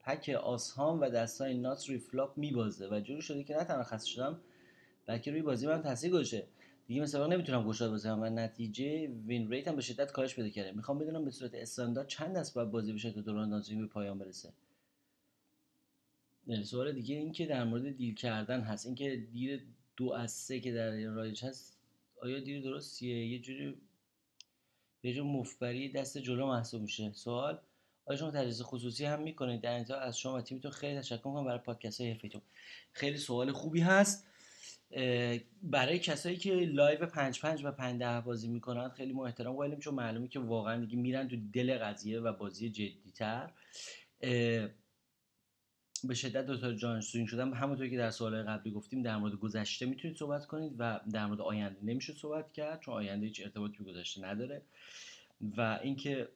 pocket 0.00 0.28
آسهام 0.28 1.00
و 1.00 1.08
دستای 1.08 1.58
nut 1.58 1.88
روی 1.88 1.98
flop 1.98 2.38
میبازه 2.38 2.88
و 2.88 3.00
جوری 3.00 3.22
شده 3.22 3.44
که 3.44 3.56
نه 3.56 3.64
تنها 3.64 3.84
خسته 3.84 4.08
شدم 4.10 4.40
بلکه 5.06 5.30
روی 5.30 5.42
بازی 5.42 5.66
من 5.66 5.82
تاثیر 5.82 6.10
گذاشته. 6.10 6.46
دیگه 6.88 7.00
مثلا 7.00 7.26
نمی‌تونم 7.26 7.68
گشاد 7.68 7.92
بزنم 7.92 8.20
و 8.22 8.24
نتیجه 8.24 9.06
win 9.26 9.50
rate 9.50 9.68
هم 9.68 9.76
به 9.76 9.82
شدت 9.82 10.12
کاهش 10.12 10.34
پیدا 10.34 10.48
کرده. 10.48 10.72
می‌خوام 10.72 10.98
بدونم 10.98 11.24
به 11.24 11.30
صورت 11.30 11.54
استاندارد 11.54 12.08
چند 12.08 12.36
دست 12.36 12.54
باید 12.54 12.70
بازی 12.70 12.92
بشه 12.92 13.12
تا 13.12 13.20
دوران 13.20 13.50
downswing 13.50 13.80
به 13.80 13.86
پایان 13.86 14.18
برسه. 14.18 14.52
سوال 16.64 16.92
دیگه 16.92 17.14
این 17.14 17.32
که 17.32 17.46
در 17.46 17.64
مورد 17.64 17.96
deal 17.96 18.14
کردن 18.14 18.60
هست. 18.60 18.86
اینکه 18.86 19.16
deal 19.32 19.62
دو 19.96 20.12
از 20.12 20.30
سه 20.30 20.60
که 20.60 20.72
در 20.72 20.90
رایج 20.90 21.44
هست 21.44 21.78
آیا 22.22 22.40
deal 22.40 22.62
درستیه؟ 22.62 23.26
یه 23.26 23.38
جوری 23.38 23.74
یه 25.02 25.14
جور 25.14 25.26
مفبری 25.26 25.92
دست 25.92 26.18
جلو 26.18 26.46
محسوب 26.46 26.82
میشه. 26.82 27.12
سوال 27.12 27.58
آیا 28.06 28.18
شما 28.18 28.30
تدریس 28.30 28.62
خصوصی 28.62 29.04
هم 29.04 29.22
می‌کنید؟ 29.22 29.60
در 29.60 29.72
انتها 29.72 29.96
از 29.96 30.18
شما 30.18 30.34
و 30.34 30.40
تیمتون 30.40 30.70
خیلی 30.70 30.98
تشکر 30.98 31.28
می‌کنم 31.28 31.44
برای 31.44 31.58
پادکست 31.58 32.00
های 32.00 32.16
خیلی 32.92 33.18
سوال 33.18 33.52
خوبی 33.52 33.80
هست. 33.80 34.26
برای 35.62 35.98
کسایی 35.98 36.36
که 36.36 36.54
live 36.54 37.06
5 37.06 37.40
5 37.40 37.64
و 37.64 37.70
5 37.70 38.00
10 38.00 38.20
بازی 38.20 38.48
می‌کنن 38.48 38.88
خیلی 38.88 39.12
ما 39.12 39.26
احترام 39.26 39.56
قائلیم 39.56 39.78
چون 39.78 39.94
معلومه 39.94 40.28
که 40.28 40.38
واقعا 40.38 40.80
دیگه 40.80 40.96
میرن 40.96 41.28
تو 41.28 41.36
دل 41.52 41.78
قضیه 41.78 42.20
و 42.20 42.32
بازی 42.32 42.70
جدیتر 42.70 43.50
به 46.04 46.14
شدت 46.14 46.46
دچار 46.46 46.72
downswing 46.72 47.28
شدن 47.28 47.52
همونطور 47.52 47.88
که 47.88 47.96
در 47.96 48.10
سوال 48.10 48.42
قبلی 48.42 48.72
گفتیم 48.72 49.02
در 49.02 49.16
مورد 49.16 49.34
گذشته 49.34 49.86
می‌تونید 49.86 50.16
صحبت 50.16 50.46
کنید 50.46 50.74
و 50.78 51.00
در 51.12 51.26
مورد 51.26 51.40
آینده 51.40 51.78
نمیشه 51.82 52.12
صحبت 52.12 52.52
کرد 52.52 52.80
چون 52.80 52.94
آینده 52.94 53.26
هیچ 53.26 53.40
ارتباطی 53.40 53.84
به 53.84 53.92
گذشته 53.92 54.24
نداره. 54.24 54.62
و 55.56 55.80
اینکه 55.82 56.28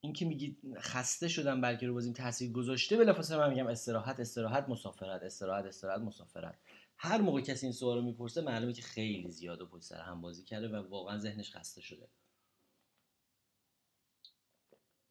اینکه 0.00 0.24
میگید 0.24 0.58
خسته 0.78 1.28
شدم 1.28 1.60
بلکه 1.60 1.86
رو 1.86 1.94
بازیم 1.94 2.12
تاثیر 2.12 2.52
گذاشته 2.52 2.96
بلافاصله 2.96 3.38
من 3.38 3.50
میگم 3.50 3.66
استراحت 3.66 4.20
استراحت 4.20 4.68
مسافرت 4.68 5.22
استراحت 5.22 5.64
استراحت 5.64 6.00
مسافرت. 6.00 6.54
هر 6.98 7.20
موقع 7.20 7.40
کسی 7.40 7.66
این 7.66 7.72
سوال 7.72 7.96
رو 7.96 8.02
می‌پرسه 8.02 8.40
معلومه 8.40 8.72
که 8.72 8.82
خیلی 8.82 9.30
زیاد 9.30 9.60
و 9.60 9.66
پشت 9.66 9.84
سر 9.84 10.00
هم 10.00 10.20
بازی 10.20 10.44
کرده 10.44 10.68
و 10.68 10.88
واقعا 10.88 11.18
ذهنش 11.18 11.56
خسته 11.56 11.80
شده. 11.80 12.08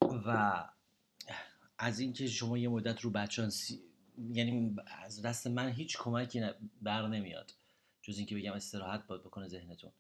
و 0.02 0.64
از 1.78 2.00
اینکه 2.00 2.28
شما 2.28 2.58
یه 2.58 2.70
مدت 2.70 3.02
رو 3.02 3.10
بچانسی 3.10 3.84
یعنی 4.34 4.76
از 5.04 5.22
دست 5.22 5.48
من 5.48 5.70
هیچ 5.70 5.98
کمکی 5.98 6.42
بر 6.82 7.08
نمیاد 7.08 7.52
جز 8.02 8.18
اینکه 8.18 8.36
بگم 8.36 8.54
استراحت 8.54 9.08
باید 9.08 9.22
بکنه 9.22 9.48
ذهنتون. 9.48 9.92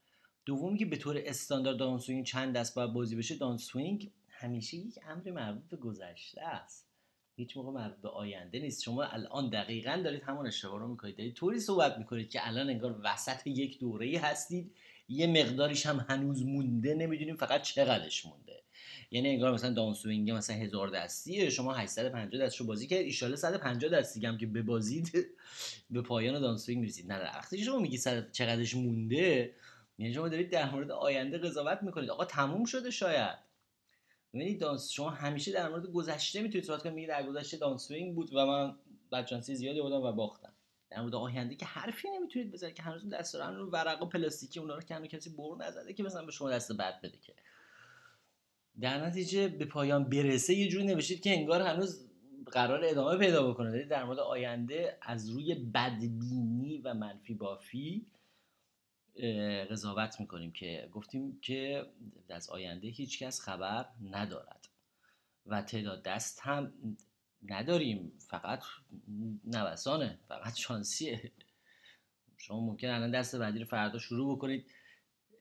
دومی 0.45 0.77
که 0.77 0.85
به 0.85 0.97
طور 0.97 1.21
استاندارد 1.25 1.77
downswing 1.77 2.25
چند 2.25 2.55
دست 2.55 2.75
باید 2.75 2.93
بازی 2.93 3.15
بشه 3.15 3.35
downswing 3.35 4.11
همیشه 4.29 4.77
یک 4.77 4.99
امر 5.07 5.31
مربوط 5.31 5.69
به 5.69 5.77
گذشته 5.77 6.41
است. 6.41 6.94
هیچ 7.35 7.57
موقع 7.57 7.71
مربوط 7.71 8.01
به 8.01 8.09
آینده 8.09 8.59
نیست. 8.59 8.83
شما 8.83 9.03
الان 9.03 9.49
دقیقا 9.49 10.01
دارید 10.03 10.23
همون 10.23 10.47
اشتباه 10.47 10.79
رو 10.79 10.87
می‌کنید. 10.87 11.17
دارید 11.17 11.33
طوری 11.33 11.59
صحبت 11.59 11.97
می‌کنید 11.97 12.29
که 12.29 12.47
الان 12.47 12.69
انگار 12.69 13.01
وسط 13.03 13.47
یک 13.47 13.79
دوره 13.79 14.19
هستید. 14.19 14.75
یه 15.07 15.27
مقداریش 15.27 15.85
هم 15.85 16.05
هنوز 16.09 16.45
مونده 16.45 16.93
نمی‌دونیم 16.93 17.35
فقط 17.35 17.61
چقدرش 17.61 18.25
مونده. 18.25 18.61
یعنی 19.11 19.29
انگار 19.29 19.53
مثلا 19.53 19.73
downswing 19.73 20.31
مثلا 20.31 20.55
هزار 20.55 20.89
دستیه 20.89 21.49
شما 21.49 21.73
850 21.73 22.41
دستشو 22.41 22.65
بازی 22.65 22.87
کرد 22.87 23.31
اون 23.31 23.35
150 23.35 23.91
دستی 23.91 24.25
هم 24.25 24.37
که 24.37 24.45
ببازید 24.45 25.11
به 25.89 26.01
پایان 26.01 26.41
دانسوینگ 26.41 26.81
می‌رسید. 26.81 27.11
نه 27.11 27.19
وقتی 27.23 27.63
شما 27.63 27.79
میگی 27.79 27.97
چقدرش 28.31 28.75
مونده 28.75 29.55
یعنی 29.97 30.13
شما 30.13 30.29
دارید 30.29 30.49
در 30.49 30.71
مورد 30.71 30.91
آینده 30.91 31.37
قضاوت 31.37 31.79
می‌کنید. 31.83 32.09
آقا 32.09 32.25
تموم 32.25 32.65
شده 32.65 32.91
شاید. 32.91 33.37
ببینید 34.35 34.59
دانس 34.59 34.91
شما 34.91 35.09
همیشه 35.09 35.51
در 35.51 35.69
مورد 35.69 35.85
گذشته 35.85 36.41
می‌تونید 36.41 36.65
صحبت 36.67 36.83
کنید 36.83 36.95
میگه 36.95 37.07
در 37.07 37.23
گذشته 37.23 37.57
دانسوینگ 37.57 38.15
بود 38.15 38.33
و 38.33 38.45
من 38.45 38.75
بچانسی 39.11 39.55
زیادی 39.55 39.81
بودم 39.81 40.01
و 40.01 40.11
باختم. 40.11 40.53
در 40.89 41.01
مورد 41.01 41.15
آینده 41.15 41.55
که 41.55 41.65
حرفی 41.65 42.07
نمی‌تونید 42.09 42.51
بزنید 42.51 42.73
که 42.73 42.83
هنوز 42.83 43.09
دست 43.09 43.33
دارن 43.33 43.55
رو 43.55 43.69
ورق 43.69 44.03
و 44.03 44.05
پلاستیکی 44.05 44.59
اونا 44.59 44.75
رو 44.75 44.81
کنه 44.81 45.07
کسی 45.07 45.29
بر 45.29 45.65
نزده 45.65 45.93
که 45.93 46.03
مثلا 46.03 46.25
به 46.25 46.31
شما 46.31 46.49
دست 46.49 46.71
بعد 46.71 47.01
بده 47.01 47.17
که. 47.17 47.33
در 48.81 49.05
نتیجه 49.05 49.47
به 49.47 49.65
پایان 49.65 50.09
برسه 50.09 50.53
یه 50.53 50.69
جوری 50.69 50.85
نوشید 50.85 51.21
که 51.21 51.33
انگار 51.33 51.61
هنوز 51.61 52.07
قرار 52.51 52.85
ادامه 52.85 53.17
پیدا 53.17 53.51
بکنه. 53.51 53.71
دارید 53.71 53.89
در 53.89 54.03
مورد 54.03 54.19
آینده 54.19 54.97
از 55.01 55.29
روی 55.29 55.55
بدبینی 55.55 56.77
و 56.77 56.93
منفی 56.93 57.33
بافی 57.33 58.05
قضاوت 59.69 60.19
می‌کنیم 60.19 60.51
که 60.51 60.89
گفتیم 60.91 61.39
که 61.41 61.85
از 62.29 62.49
آینده 62.49 62.87
هیچکس 62.87 63.41
خبر 63.41 63.85
ندارد 64.03 64.67
و 65.45 65.61
تعداد 65.61 66.03
دست 66.03 66.39
هم 66.43 66.73
نداریم. 67.43 68.11
فقط 68.17 68.63
نوسانه 69.45 70.19
فقط 70.27 70.55
شانسیه. 70.55 71.31
شما 72.37 72.59
ممکن 72.59 72.89
الان 72.89 73.11
دست 73.11 73.35
بعدی 73.35 73.59
رو 73.59 73.65
فردا 73.65 73.99
شروع 73.99 74.35
بکنید. 74.35 74.71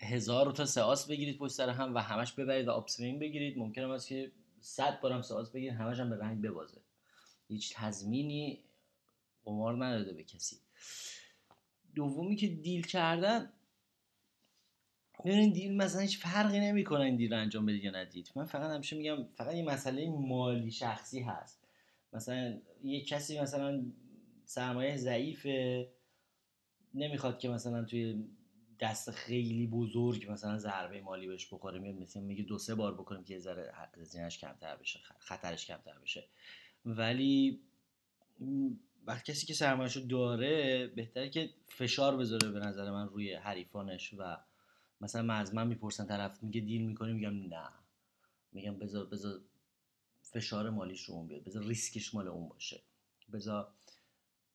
هزار 0.00 0.52
تا 0.52 0.66
سئاس 0.66 1.06
بگیرید 1.06 1.38
پشت 1.38 1.52
سر 1.52 1.68
هم 1.68 1.94
و 1.94 1.98
همش 1.98 2.32
ببرید 2.32 2.68
و 2.68 2.70
آپسوینگ 2.70 3.20
بگیرید. 3.20 3.58
ممکن 3.58 3.90
است 3.90 4.08
که 4.08 4.32
صد 4.60 5.00
بارم 5.00 5.22
سئاس 5.22 5.50
بگیرید 5.50 5.78
همش 5.78 6.00
هم 6.00 6.10
به 6.10 6.16
رنگ 6.16 6.42
ببازه. 6.42 6.80
هیچ 7.48 7.74
تضمینی 7.74 8.64
قمار 9.44 9.84
نداده 9.86 10.12
به 10.12 10.24
کسی. 10.24 10.56
دومی 11.94 12.36
که 12.36 12.48
دیل 12.48 12.86
کردن 12.86 13.52
ببینید 15.24 15.54
دیل 15.54 15.76
مثلا 15.76 16.00
هیچ 16.00 16.18
فرقی 16.18 16.60
نمی‌کنه 16.60 17.04
این 17.04 17.16
دیل 17.16 17.32
رو 17.32 17.40
انجام 17.40 17.66
بدید 17.66 17.84
یا 17.84 17.90
ندید. 17.90 18.32
من 18.36 18.44
فقط 18.44 18.70
همیشه 18.70 18.96
میگم 18.96 19.24
فقط 19.34 19.54
یه 19.54 19.62
مسئله 19.62 20.10
مالی 20.10 20.70
شخصی 20.70 21.20
هست. 21.20 21.64
مثلا 22.12 22.60
یه 22.84 23.04
کسی 23.04 23.40
مثلا 23.40 23.84
سرمایه 24.44 24.96
ضعیفه 24.96 25.88
نمی‌خواد 26.94 27.38
که 27.38 27.48
مثلا 27.48 27.84
توی 27.84 28.24
دست 28.80 29.10
خیلی 29.10 29.66
بزرگ 29.66 30.30
مثلا 30.30 30.58
ضربه 30.58 31.00
مالی 31.00 31.26
بهش 31.26 31.48
بخوره 31.52 31.78
مثلا 31.78 32.22
میگه 32.22 32.42
دو 32.42 32.58
سه 32.58 32.74
بار 32.74 32.94
بکنیم 32.94 33.24
که 33.24 33.38
ذره 33.38 33.72
هزینهش 34.00 34.38
کمتر 34.38 34.76
بشه 34.76 35.00
خطرش 35.18 35.66
کمتر 35.66 35.98
بشه. 35.98 36.24
ولی 36.84 37.60
وقتی 39.06 39.32
کسی 39.32 39.46
که 39.46 39.54
سرمایهشو 39.54 40.00
داره 40.00 40.86
بهتره 40.86 41.28
که 41.28 41.50
فشار 41.68 42.16
بذاره 42.16 42.50
به 42.50 42.58
نظر 42.60 42.90
من 42.90 43.08
روی 43.08 43.34
حریفانش 43.34 44.14
و 44.18 44.36
مثلا 45.00 45.34
از 45.34 45.54
من 45.54 45.66
می‌پرسن 45.66 46.06
طرف 46.06 46.42
میگه 46.42 46.60
deal 46.60 46.86
می‌کنی؟ 46.86 47.12
میگم 47.12 47.54
نه. 47.54 47.68
میگم 48.52 48.78
بذار 48.78 49.06
بذار 49.06 49.40
فشار 50.22 50.70
مالیش 50.70 51.04
رو 51.04 51.14
اون 51.14 51.28
بیاد 51.28 51.44
بذار 51.44 51.62
ریسکش 51.64 52.14
مال 52.14 52.28
اون 52.28 52.48
باشه. 52.48 52.80
بذار 53.32 53.68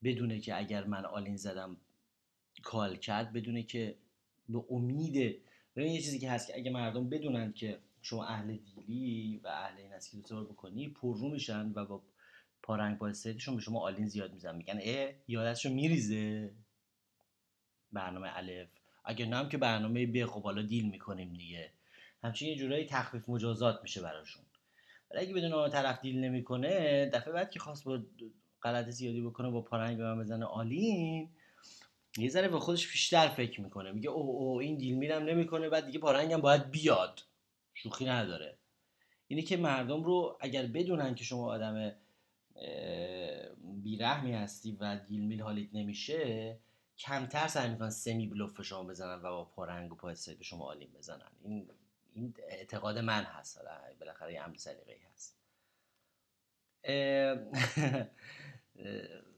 بدونه 0.03 0.39
که 0.39 0.57
اگر 0.57 0.83
من 0.83 1.05
all-in 1.05 1.37
زدم 1.37 1.77
call 2.63 2.95
کرد 2.95 3.33
بدونه 3.33 3.63
که 3.63 3.97
به 4.49 4.63
امید 4.69 5.41
ببین 5.75 5.91
یه 5.93 6.01
چیزی 6.01 6.19
که 6.19 6.31
هست 6.31 6.47
که 6.47 6.55
اگه 6.55 6.71
مردم 6.71 7.09
بدونن 7.09 7.53
که 7.53 7.79
شما 8.01 8.25
اهل 8.25 8.57
deal 8.57 9.21
ی 9.21 9.37
و 9.43 9.47
اهل 9.47 9.77
این 9.77 9.91
هست 9.91 10.11
که 10.11 10.17
deal 10.17 10.45
بکنی 10.45 10.89
پررو 10.89 11.29
میشن 11.29 11.71
و 11.75 11.85
با 11.85 12.03
پارنگ 12.63 12.97
پا 12.97 13.07
straight 13.07 13.39
شون 13.39 13.55
به 13.55 13.61
شما 13.61 13.79
all-in 13.79 14.07
زیاد 14.07 14.33
میزنن 14.33 14.55
میگن 14.55 14.79
اه 14.83 15.11
یادتشو 15.27 15.69
میریزه. 15.69 16.53
برنامه 17.91 18.37
الف. 18.37 18.78
اگه 19.05 19.25
نه 19.25 19.35
هم 19.35 19.49
که 19.49 19.57
برنامه 19.57 20.05
ب 20.05 20.25
خب 20.25 20.43
حالا 20.43 20.61
deal 20.61 20.89
می‌کنیم 20.89 21.33
دیگه. 21.33 21.69
همچنین 22.23 22.51
یه 22.51 22.57
جورایی 22.57 22.85
تخفیف 22.85 23.29
مجازات 23.29 23.79
میشه 23.83 24.01
براشون. 24.01 24.43
ولی 25.11 25.21
اگه 25.21 25.33
بدونن 25.33 25.69
طرف 25.69 26.01
deal 26.01 26.19
نمی‌کنه 26.19 27.05
دفعه 27.13 27.33
بعد 27.33 27.51
که 27.51 27.59
خواست 27.59 27.83
یه 27.83 27.99
غلط 28.63 28.89
زیادی 28.89 29.21
بکنه 29.21 29.49
با 29.49 29.61
پارنگ 29.61 29.97
به 29.97 30.03
من 30.03 30.19
بزنه 30.19 30.45
all-in 30.45 31.29
یه 32.17 32.29
ذره 32.29 32.47
به 32.47 32.59
خودش 32.59 32.91
بیشتر 32.91 33.27
فکر 33.27 33.61
می‌کنه. 33.61 33.91
میگه 33.91 34.09
او 34.09 34.29
او 34.29 34.59
این 34.59 34.77
دیل 34.77 34.95
میرم 34.95 35.23
نمی‌کنه 35.23 35.69
بعد 35.69 35.85
دیگه 35.85 35.99
پارنگم 35.99 36.41
باید 36.41 36.71
بیاد. 36.71 37.21
شوخی 37.73 38.05
نداره. 38.05 38.57
اینه 39.27 39.41
که 39.41 39.57
مردم 39.57 40.03
رو 40.03 40.37
اگر 40.39 40.65
بدونن 40.65 41.15
که 41.15 41.23
شما 41.23 41.53
آدم 41.53 41.95
بیرحمی 43.83 44.31
هستی 44.33 44.77
و 44.79 44.99
دیل 45.07 45.21
میل 45.21 45.41
حالیت 45.41 45.69
نمیشه 45.73 46.57
کمتر 46.99 47.47
سعی 47.47 47.69
می‌کنن 47.69 47.89
سمی 47.89 48.27
بلوف 48.27 48.61
شما 48.61 48.83
بزنن 48.83 49.19
و 49.19 49.21
با 49.21 49.45
پارنگ 49.45 49.91
و 49.91 49.95
پای 49.95 50.15
به 50.37 50.43
شما 50.43 50.65
آلیم 50.65 50.89
بزنن. 50.97 51.31
این 51.43 51.69
این 52.13 52.33
اعتقاد 52.47 52.97
من 52.97 53.23
هست. 53.23 53.57
حالا 53.57 53.71
بالاخره 53.99 54.33
یه 54.33 54.43
امر 54.43 54.55
سلیقه‌ای 54.57 54.99
هست. 55.13 55.39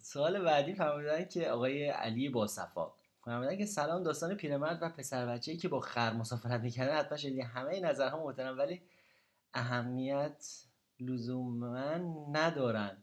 سوال 0.02 0.44
بعدی 0.44 0.74
فرمودن 0.74 1.26
که 1.26 1.50
آقای 1.50 1.90
علی 1.90 2.30
باصفا 2.30 2.94
فرمودن 3.26 3.58
که 3.58 3.66
سلام 3.66 4.04
داستان 4.04 4.36
پیرمرد 4.36 4.80
و 4.82 4.90
پسر 4.90 5.26
بچه‌ای 5.26 5.58
که 5.58 5.68
با 5.68 5.80
خر 5.80 6.14
مسافرت 6.14 6.62
می‌کنه 6.62 6.92
حتما 6.92 7.18
شدید 7.18 7.40
همه 7.40 7.80
نظرها 7.80 8.24
محترم 8.24 8.58
ولی 8.58 8.82
اهمیت 9.54 10.66
لزوما 11.00 11.98
ندارن. 12.32 12.98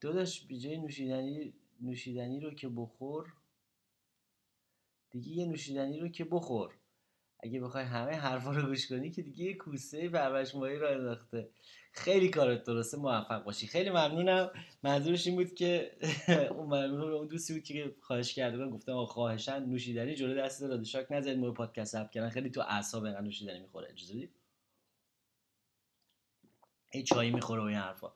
داداش 0.00 0.40
به 0.40 0.54
نوشیدنی 0.54 1.54
نوشیدنی 1.80 2.40
رو 2.40 2.54
که 2.54 2.68
بخور 2.68 3.32
دیگه 5.10 5.28
یه 5.28 5.46
نوشیدنی 5.46 6.00
رو 6.00 6.08
که 6.08 6.24
بخور. 6.24 6.74
اگه 7.42 7.60
بخوای 7.60 7.84
همه 7.84 8.12
حرفا 8.12 8.50
رو 8.52 8.66
گوش 8.68 8.88
کنی 8.88 9.10
که 9.10 9.22
دیگه 9.22 9.44
یه 9.44 9.54
کوسه 9.54 10.08
پرورش 10.08 10.54
ماهی 10.54 10.76
رو 10.76 10.86
انداخته. 10.86 11.48
خیلی 11.92 12.28
کارت 12.28 12.64
درسته 12.64 12.96
موفق 12.96 13.44
باشی. 13.44 13.66
خیلی 13.66 13.90
ممنونم. 13.90 14.50
منظورش 14.82 15.26
این 15.26 15.36
بود 15.36 15.54
که 15.54 15.96
اون 16.56 16.66
ممنون 16.66 17.12
اون 17.12 17.26
دوستی 17.26 17.54
بود 17.54 17.62
که 17.62 17.94
خواهش 18.00 18.34
کرده 18.34 18.58
بود. 18.58 18.74
گفتم 18.74 18.92
آقا 18.92 19.06
خواهشن 19.06 19.64
نوشیدنی 19.66 20.14
جلو 20.14 20.34
دست 20.34 20.60
داده. 20.60 20.84
شاک 20.84 21.12
نذارید 21.12 21.38
مو 21.38 21.52
پادکست 21.52 21.94
اپ 21.94 22.10
کردن. 22.10 22.28
خیلی 22.28 22.50
تو 22.50 22.60
اعصاب 22.60 23.06
نوشیدنی 23.06 23.60
می‌خوره. 23.60 23.88
اجازه 23.90 24.14
بدید؟ 24.14 24.30
ای 26.92 27.02
چایی 27.02 27.30
می‌خوره 27.30 27.62
و 27.62 27.64
این 27.64 27.76
حرفا. 27.78 28.12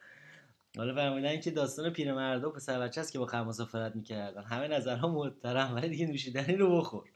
حالا 0.76 0.94
فرمودن 0.94 1.40
که 1.40 1.50
داستان 1.50 1.90
پیرمرد 1.90 2.44
و 2.44 2.50
پسر 2.50 2.80
بچه 2.80 3.00
است 3.00 3.12
که 3.12 3.18
با 3.18 3.26
خر 3.26 3.42
مسافرت 3.44 3.96
می‌کردن. 3.96 4.42
همه 4.42 4.68
نظرها 4.68 5.08
محترم 5.08 5.74
ولی 5.74 5.88
دیگه 5.88 6.06
نوشیدنی 6.06 6.56
رو 6.56 6.78
بخور. 6.78 7.10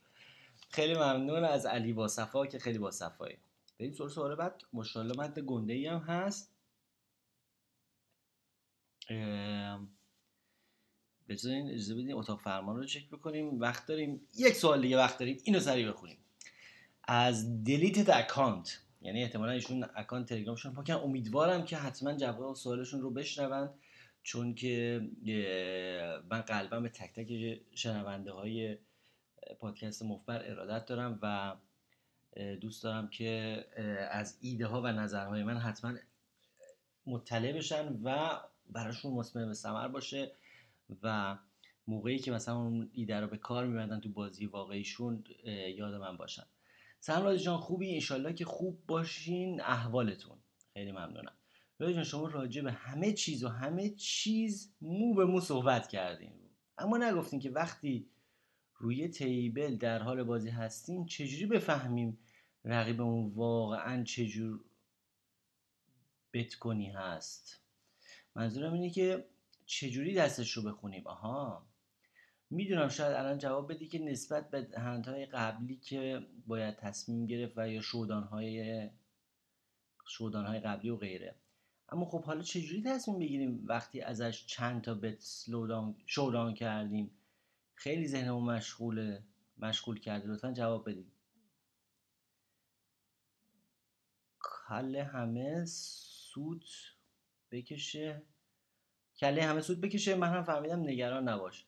خیلی 0.70 0.94
ممنون 0.94 1.44
از 1.44 1.66
علی 1.66 1.92
با 1.92 2.08
صفا 2.08 2.46
که 2.46 2.58
خیلی 2.58 2.78
با 2.78 2.90
صفایی 2.90 3.36
بریم 3.78 3.92
سوال 3.92 4.08
سوال 4.08 4.34
بعد. 4.34 4.62
ماشاءالله 4.72 5.18
مد 5.18 5.38
گنده 5.38 5.72
ای 5.72 5.86
هم 5.86 5.98
هست. 5.98 6.54
بذارین 11.28 11.70
اجازه 11.70 11.94
بدین 11.94 12.14
اتاق 12.14 12.40
فرمان 12.40 12.76
رو 12.76 12.84
چک 12.84 13.10
بکنیم. 13.10 13.60
وقت 13.60 13.86
داریم. 13.86 14.20
یک 14.36 14.54
سوال 14.54 14.82
دیگه 14.82 14.96
وقت 14.96 15.18
داریم. 15.18 15.38
اینو 15.44 15.60
سریع 15.60 15.90
بخونیم. 15.90 16.18
از 17.04 17.64
دلیت 17.64 18.08
اکانت 18.08 18.80
یعنی 19.00 19.22
احتمالا 19.22 19.52
ایشون 19.52 19.86
اکانت 19.94 20.28
تلگرامشون 20.28 20.74
پاکن 20.74 20.92
امیدوارم 20.92 21.64
که 21.64 21.76
حتما 21.76 22.12
جواب 22.12 22.54
سوالشون 22.54 23.00
رو 23.00 23.10
بشنوند 23.10 23.70
چون 24.22 24.54
که 24.54 25.00
من 26.30 26.40
قلبا 26.40 26.80
به 26.80 26.88
تک 26.88 27.12
تک 27.12 27.60
شنونده 27.74 28.32
های 28.32 28.78
پادکست 29.58 30.02
مفبر 30.02 30.50
ارادت 30.50 30.86
دارم 30.86 31.18
و 31.22 31.56
دوست 32.60 32.84
دارم 32.84 33.08
که 33.08 33.64
از 34.10 34.38
ایده 34.40 34.66
ها 34.66 34.82
و 34.82 34.86
نظرهای 34.86 35.42
من 35.42 35.58
حتما 35.58 35.94
مطلع 37.06 37.52
بشن 37.52 38.00
و 38.04 38.40
براشون 38.70 39.12
مصمم 39.12 39.46
به 39.46 39.54
ثمر 39.54 39.88
باشه 39.88 40.32
و 41.02 41.38
موقعی 41.86 42.18
که 42.18 42.30
مثلا 42.32 42.56
اون 42.56 42.90
ایده 42.92 43.20
رو 43.20 43.26
به 43.26 43.36
کار 43.36 43.66
میبندن 43.66 44.00
تو 44.00 44.08
بازی 44.08 44.46
واقعیشون 44.46 45.24
یاد 45.76 45.94
من 45.94 46.16
باشن. 46.16 46.44
سلام 47.00 47.36
جان 47.36 47.58
خوبی؟ 47.58 47.94
انشالله 47.94 48.32
که 48.32 48.44
خوب 48.44 48.86
باشین. 48.86 49.60
احوالتون. 49.60 50.38
خیلی 50.72 50.92
ممنونم. 50.92 51.34
رادی 51.78 51.94
جان 51.94 52.04
شما 52.04 52.28
راجع 52.28 52.62
به 52.62 52.72
همه 52.72 53.12
چیز 53.12 53.44
و 53.44 53.48
همه 53.48 53.90
چیز 53.90 54.74
مو 54.80 55.14
به 55.14 55.24
مو 55.24 55.40
صحبت 55.40 55.88
کردین. 55.88 56.32
اما 56.78 56.98
نگفتین 56.98 57.40
که 57.40 57.50
وقتی 57.50 58.10
روی 58.74 59.08
تیبل 59.08 59.76
در 59.76 60.02
حال 60.02 60.22
بازی 60.22 60.50
هستیم 60.50 61.06
چجوری 61.06 61.46
بفهمیم 61.46 62.18
رقیبمون 62.64 63.32
واقعا 63.34 64.04
چجور 64.04 64.64
کنی 66.60 66.90
هست؟ 66.90 67.60
منظورم 68.34 68.72
اینه 68.72 68.90
که 68.90 69.28
چجوری 69.66 70.14
دستش 70.14 70.52
رو 70.52 70.62
بخونیم؟ 70.62 71.06
آها. 71.06 71.66
می‌دونم 72.50 72.88
شاید 72.88 73.16
الان 73.16 73.38
جواب 73.38 73.72
بدی 73.72 73.86
که 73.86 73.98
نسبت 73.98 74.50
به 74.50 74.68
هندهای 74.76 75.26
قبلی 75.26 75.76
که 75.76 76.26
باید 76.46 76.76
تصمیم 76.76 77.26
گرفت 77.26 77.58
و 77.58 77.68
یا 77.68 77.80
شودانهای 77.80 78.88
شودانهای 80.06 80.60
قبلی 80.60 80.90
و 80.90 80.96
غیره. 80.96 81.34
اما 81.88 82.04
خب 82.04 82.24
حالا 82.24 82.42
چجوری 82.42 82.82
تصمیم 82.82 83.18
بگیریم 83.18 83.64
وقتی 83.66 84.00
ازش 84.00 84.46
چند 84.46 84.82
تا 84.82 84.94
بت 84.94 85.46
شودان 86.06 86.54
کردیم؟ 86.54 87.10
خیلی 87.74 88.08
ذهنمون 88.08 88.44
مشغوله 88.44 89.22
مشغول 89.58 90.00
کرده. 90.00 90.28
لطفا 90.28 90.52
جواب 90.52 90.90
بدید 90.90 91.12
کله 94.68 95.04
همه 95.04 95.64
سود 95.66 96.64
بکشه. 97.50 98.22
کله 99.16 99.42
همه 99.42 99.60
سود 99.60 99.80
بکشه. 99.80 100.14
من 100.14 100.28
هم 100.28 100.42
فهمیدم 100.42 100.80
نگران 100.80 101.28
نباش. 101.28 101.67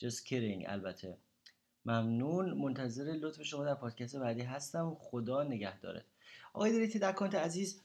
Just 0.00 0.24
kidding. 0.24 0.68
البته. 0.68 1.16
ممنون. 1.84 2.58
منتظر 2.58 3.04
لطف 3.04 3.42
شما 3.42 3.64
در 3.64 3.74
پادکست 3.74 4.16
بعدی 4.16 4.42
هستم. 4.42 4.96
خدا 5.00 5.42
نگهدارت. 5.42 6.04
آقای 6.52 6.72
دریتی 6.72 6.98
در 6.98 7.12
کانت 7.12 7.34
عزیز 7.34 7.80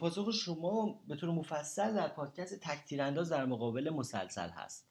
پاسخ 0.00 0.30
شما 0.30 1.00
به 1.08 1.16
طور 1.16 1.30
مفصل 1.30 1.94
در 1.94 2.08
پادکست 2.08 2.60
تک 2.60 3.00
انداز 3.00 3.28
در 3.28 3.44
مقابل 3.44 3.90
مسلسل 3.90 4.48
هست. 4.48 4.86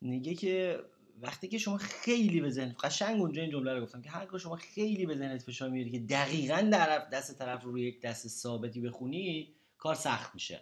میگه 0.00 0.34
که 0.34 0.80
وقتی 1.22 1.48
که 1.48 1.58
شما 1.58 1.76
خیلی 1.76 2.40
به 2.40 2.50
ذهن 2.50 2.76
قشنگ 2.82 3.20
اونجا 3.20 3.42
این 3.42 3.50
جمله 3.50 3.74
رو 3.74 3.80
گفتم 3.82 4.02
که 4.02 4.10
هر 4.10 4.38
شما 4.38 4.56
خیلی 4.56 5.06
به 5.06 5.16
ذهنت 5.16 5.42
فشار 5.42 5.68
میاری 5.70 5.90
که 5.90 5.98
دقیقا 5.98 6.68
در 6.72 7.08
دست 7.08 7.38
طرف 7.38 7.62
رو 7.62 7.78
یک 7.78 8.00
دست 8.00 8.28
ثابتی 8.28 8.80
بخونی 8.80 9.48
کار 9.78 9.94
سخت 9.94 10.34
میشه. 10.34 10.60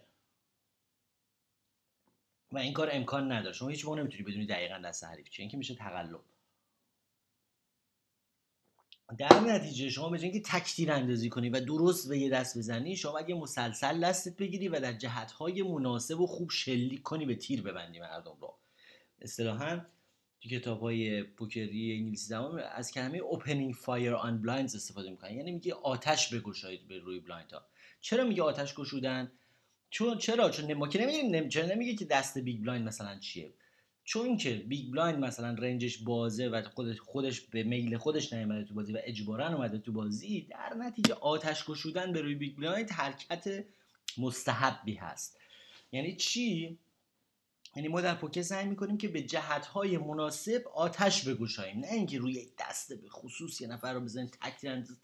و 2.52 2.58
این 2.58 2.72
کار 2.72 2.88
امکان 2.92 3.32
نداره. 3.32 3.52
شما 3.52 3.68
هیچ 3.68 3.84
موقع 3.84 4.00
نمی‌تونی 4.00 4.22
بدونی 4.22 4.46
دقیقا 4.46 4.78
دست 4.78 5.04
حریف 5.04 5.28
چیه 5.28 5.42
این 5.42 5.50
که 5.50 5.56
میشه 5.56 5.74
تقلب. 5.74 6.20
در 9.18 9.40
نتیجه 9.40 9.90
شما 9.90 10.08
به 10.08 10.22
اینکه 10.22 10.40
تکتیر 10.40 10.92
اندازی 10.92 11.28
کنی 11.28 11.48
و 11.48 11.60
درست 11.60 12.08
به 12.08 12.18
یه 12.18 12.30
دست 12.30 12.58
بزنی 12.58 12.96
شما 12.96 13.18
اگه 13.18 13.34
مسلسل 13.34 14.00
دستت 14.00 14.36
بگیری 14.36 14.68
و 14.68 14.80
در 14.80 14.92
جهتهای 14.92 15.62
مناسب 15.62 16.20
و 16.20 16.26
خوب 16.26 16.50
شلیک 16.50 17.02
کنی 17.02 17.26
به 17.26 17.34
تیر 17.34 17.62
ببندی 17.62 18.00
مردم 18.00 18.36
رو. 18.40 18.58
اصطلاحا 19.20 19.80
تو 20.40 20.48
کتاب 20.48 20.80
های 20.80 21.22
پوکری 21.22 21.92
انگلیسی 21.92 22.26
زمان 22.26 22.58
از 22.58 22.92
کلمه 22.92 23.18
opening 23.18 23.74
fire 23.74 24.22
on 24.22 24.46
blinds 24.46 24.74
استفاده 24.74 25.10
می‌کنن. 25.10 25.34
یعنی 25.34 25.52
میگه 25.52 25.74
آتش 25.74 26.34
بگشایید 26.34 26.88
به 26.88 26.98
روی 26.98 27.20
blind 27.20 27.52
ها 27.52 27.66
چرا 28.00 28.24
میگه 28.24 28.42
آتش 28.42 28.74
گشودن؟ 28.74 29.32
چون 29.90 30.18
چرا؟ 30.18 30.50
چون 30.50 30.72
ما 30.72 30.88
که 30.88 31.00
نمیگیم 31.02 31.48
چرا 31.48 31.66
نمیگه 31.66 31.94
که 31.94 32.04
دست 32.04 32.38
big 32.38 32.62
blind 32.62 32.86
مثلا 32.86 33.18
چیه؟ 33.18 33.52
چون 34.04 34.36
که 34.36 34.54
big 34.54 34.92
blind 34.92 35.18
مثلا 35.18 35.54
range 35.54 35.86
ش 35.86 35.98
بازه 35.98 36.48
و 36.48 36.62
خودش 36.62 37.00
خودش 37.00 37.40
به 37.40 37.62
میل 37.62 37.96
خودش 37.96 38.32
نیومده 38.32 38.64
تو 38.64 38.74
بازی 38.74 38.92
و 38.92 38.98
اجبارا 39.04 39.48
اومده 39.54 39.78
تو 39.78 39.92
بازی 39.92 40.40
در 40.50 40.74
نتیجه 40.74 41.14
آتش 41.14 41.64
گشودن 41.64 42.12
به 42.12 42.20
روی 42.20 42.34
big 42.34 42.56
blind 42.56 42.90
حرکت 42.90 43.64
مستحبی 44.18 44.94
هست. 44.94 45.38
یعنی 45.92 46.16
چی؟ 46.16 46.78
یعنی 47.76 47.88
ما 47.88 48.00
در 48.00 48.14
پوکر 48.14 48.42
سعی 48.42 48.66
می‌کنیم 48.66 48.98
که 48.98 49.08
به 49.08 49.22
جهتهای 49.22 49.98
مناسب 49.98 50.68
آتش 50.74 51.28
بگوشاییم 51.28 51.78
نه 51.78 51.92
اینکه 51.92 52.18
روی 52.18 52.32
یک 52.32 52.52
دسته 52.58 52.96
به 52.96 53.08
خصوص 53.08 53.60
یه 53.60 53.68
نفر 53.68 53.92
رو 53.92 54.00
بزنیم 54.00 54.26
تک 54.26 54.60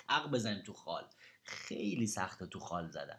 تق 0.09 0.31
بزنیم 0.31 0.63
تو 0.63 0.73
خال. 0.73 1.05
خیلی 1.45 2.07
سخته 2.07 2.47
تو 2.47 2.61
خال 2.61 2.91
زدن. 2.91 3.19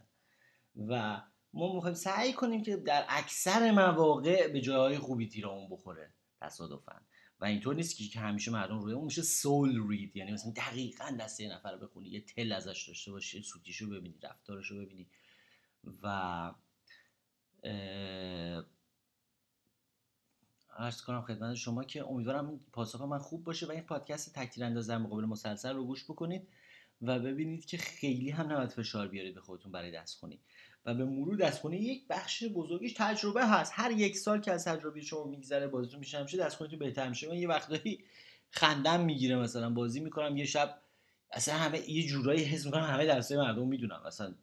و 0.88 1.22
ما 1.56 1.74
می‌خوایم 1.74 1.96
سعی 1.96 2.34
کنیم 2.34 2.64
که 2.64 2.78
در 2.78 3.06
اکثر 3.10 3.72
مواقع 3.72 4.48
به 4.48 4.62
جاهای 4.62 4.98
خوبی 4.98 5.28
تیرمون 5.28 5.70
بخوره 5.70 6.14
تصادفا. 6.42 6.96
و 7.40 7.46
اینطور 7.46 7.76
نیست 7.76 8.12
که 8.12 8.20
همیشه 8.20 8.52
مردم 8.52 8.80
روی 8.80 8.94
اون 8.94 9.06
میشه 9.06 9.22
سول 9.22 9.88
رید 9.88 10.16
یعنی 10.16 10.32
مثلا 10.32 10.52
دقیقا 10.52 11.18
دست 11.20 11.40
یه 11.40 11.54
نفر 11.54 11.72
رو 11.72 11.88
بخونی 11.88 12.10
یه 12.10 12.22
تل 12.22 12.52
ازش 12.52 12.88
داشته 12.88 13.12
باشی 13.12 13.44
سوتیشو 13.44 13.90
ببینی 13.90 14.20
رفتارشو 14.24 14.86
ببینی. 14.86 15.08
و 16.04 16.52
عرض 20.78 21.02
کنم 21.02 21.22
خدمت 21.22 21.56
شما 21.56 21.84
که 21.84 22.08
امیدوارم 22.08 22.60
پاسخ 22.72 23.02
من 23.02 23.18
خوب 23.18 23.44
باشه 23.44 23.66
و 23.66 23.72
این 23.72 23.82
پادکست 23.82 24.36
تکتیر 24.36 24.64
انداز 24.64 24.88
در 24.88 24.98
مقابل 24.98 25.26
مسلسل 25.26 25.76
رو 25.76 25.86
گوش 25.86 26.04
بکنید 26.04 26.48
و 27.02 27.20
ببینید 27.20 27.66
که 27.66 27.78
خیلی 27.78 28.30
هم 28.30 28.52
نباید 28.52 28.70
فشار 28.70 29.08
بیارید 29.08 29.36
به 29.36 29.42
خودتون 29.42 29.72
برای 29.72 29.92
دستخونی 29.92 30.40
و 30.86 30.94
به 30.94 31.06
مرور 31.06 31.36
دستخونی 31.36 31.78
یک 31.78 32.08
بخش 32.08 32.44
بزرگیش 32.44 32.94
تجربه 32.98 33.46
هست. 33.46 33.72
هر 33.76 33.92
یک 33.92 34.18
سال 34.18 34.42
که 34.42 34.52
از 34.52 34.66
تجربه 34.66 35.02
شما 35.02 35.24
میگذره 35.24 35.68
بازیتون 35.68 36.00
میشه 36.00 36.18
همیشه 36.18 36.38
دستخونیتون 36.38 36.80
بهتر 36.80 37.10
میشه. 37.10 37.30
من 37.30 37.38
یه 37.38 37.48
وقتایی 37.48 38.04
خندم 38.50 39.06
می‌گیره 39.06 39.36
مثلا 39.36 39.70
بازی 39.70 40.00
می‌کنم 40.00 40.38
یه 40.38 40.46
شب 40.46 40.82
اصلا 41.32 41.56
همه 41.56 41.90
یه 41.90 42.08
جورایی 42.08 42.44
حس 42.44 42.66
می‌کنم 42.66 42.84
همه 42.84 43.06
درسای 43.06 43.38
مردم 43.38 43.68
می‌دونم 43.68 44.02
مثلا 44.08 44.34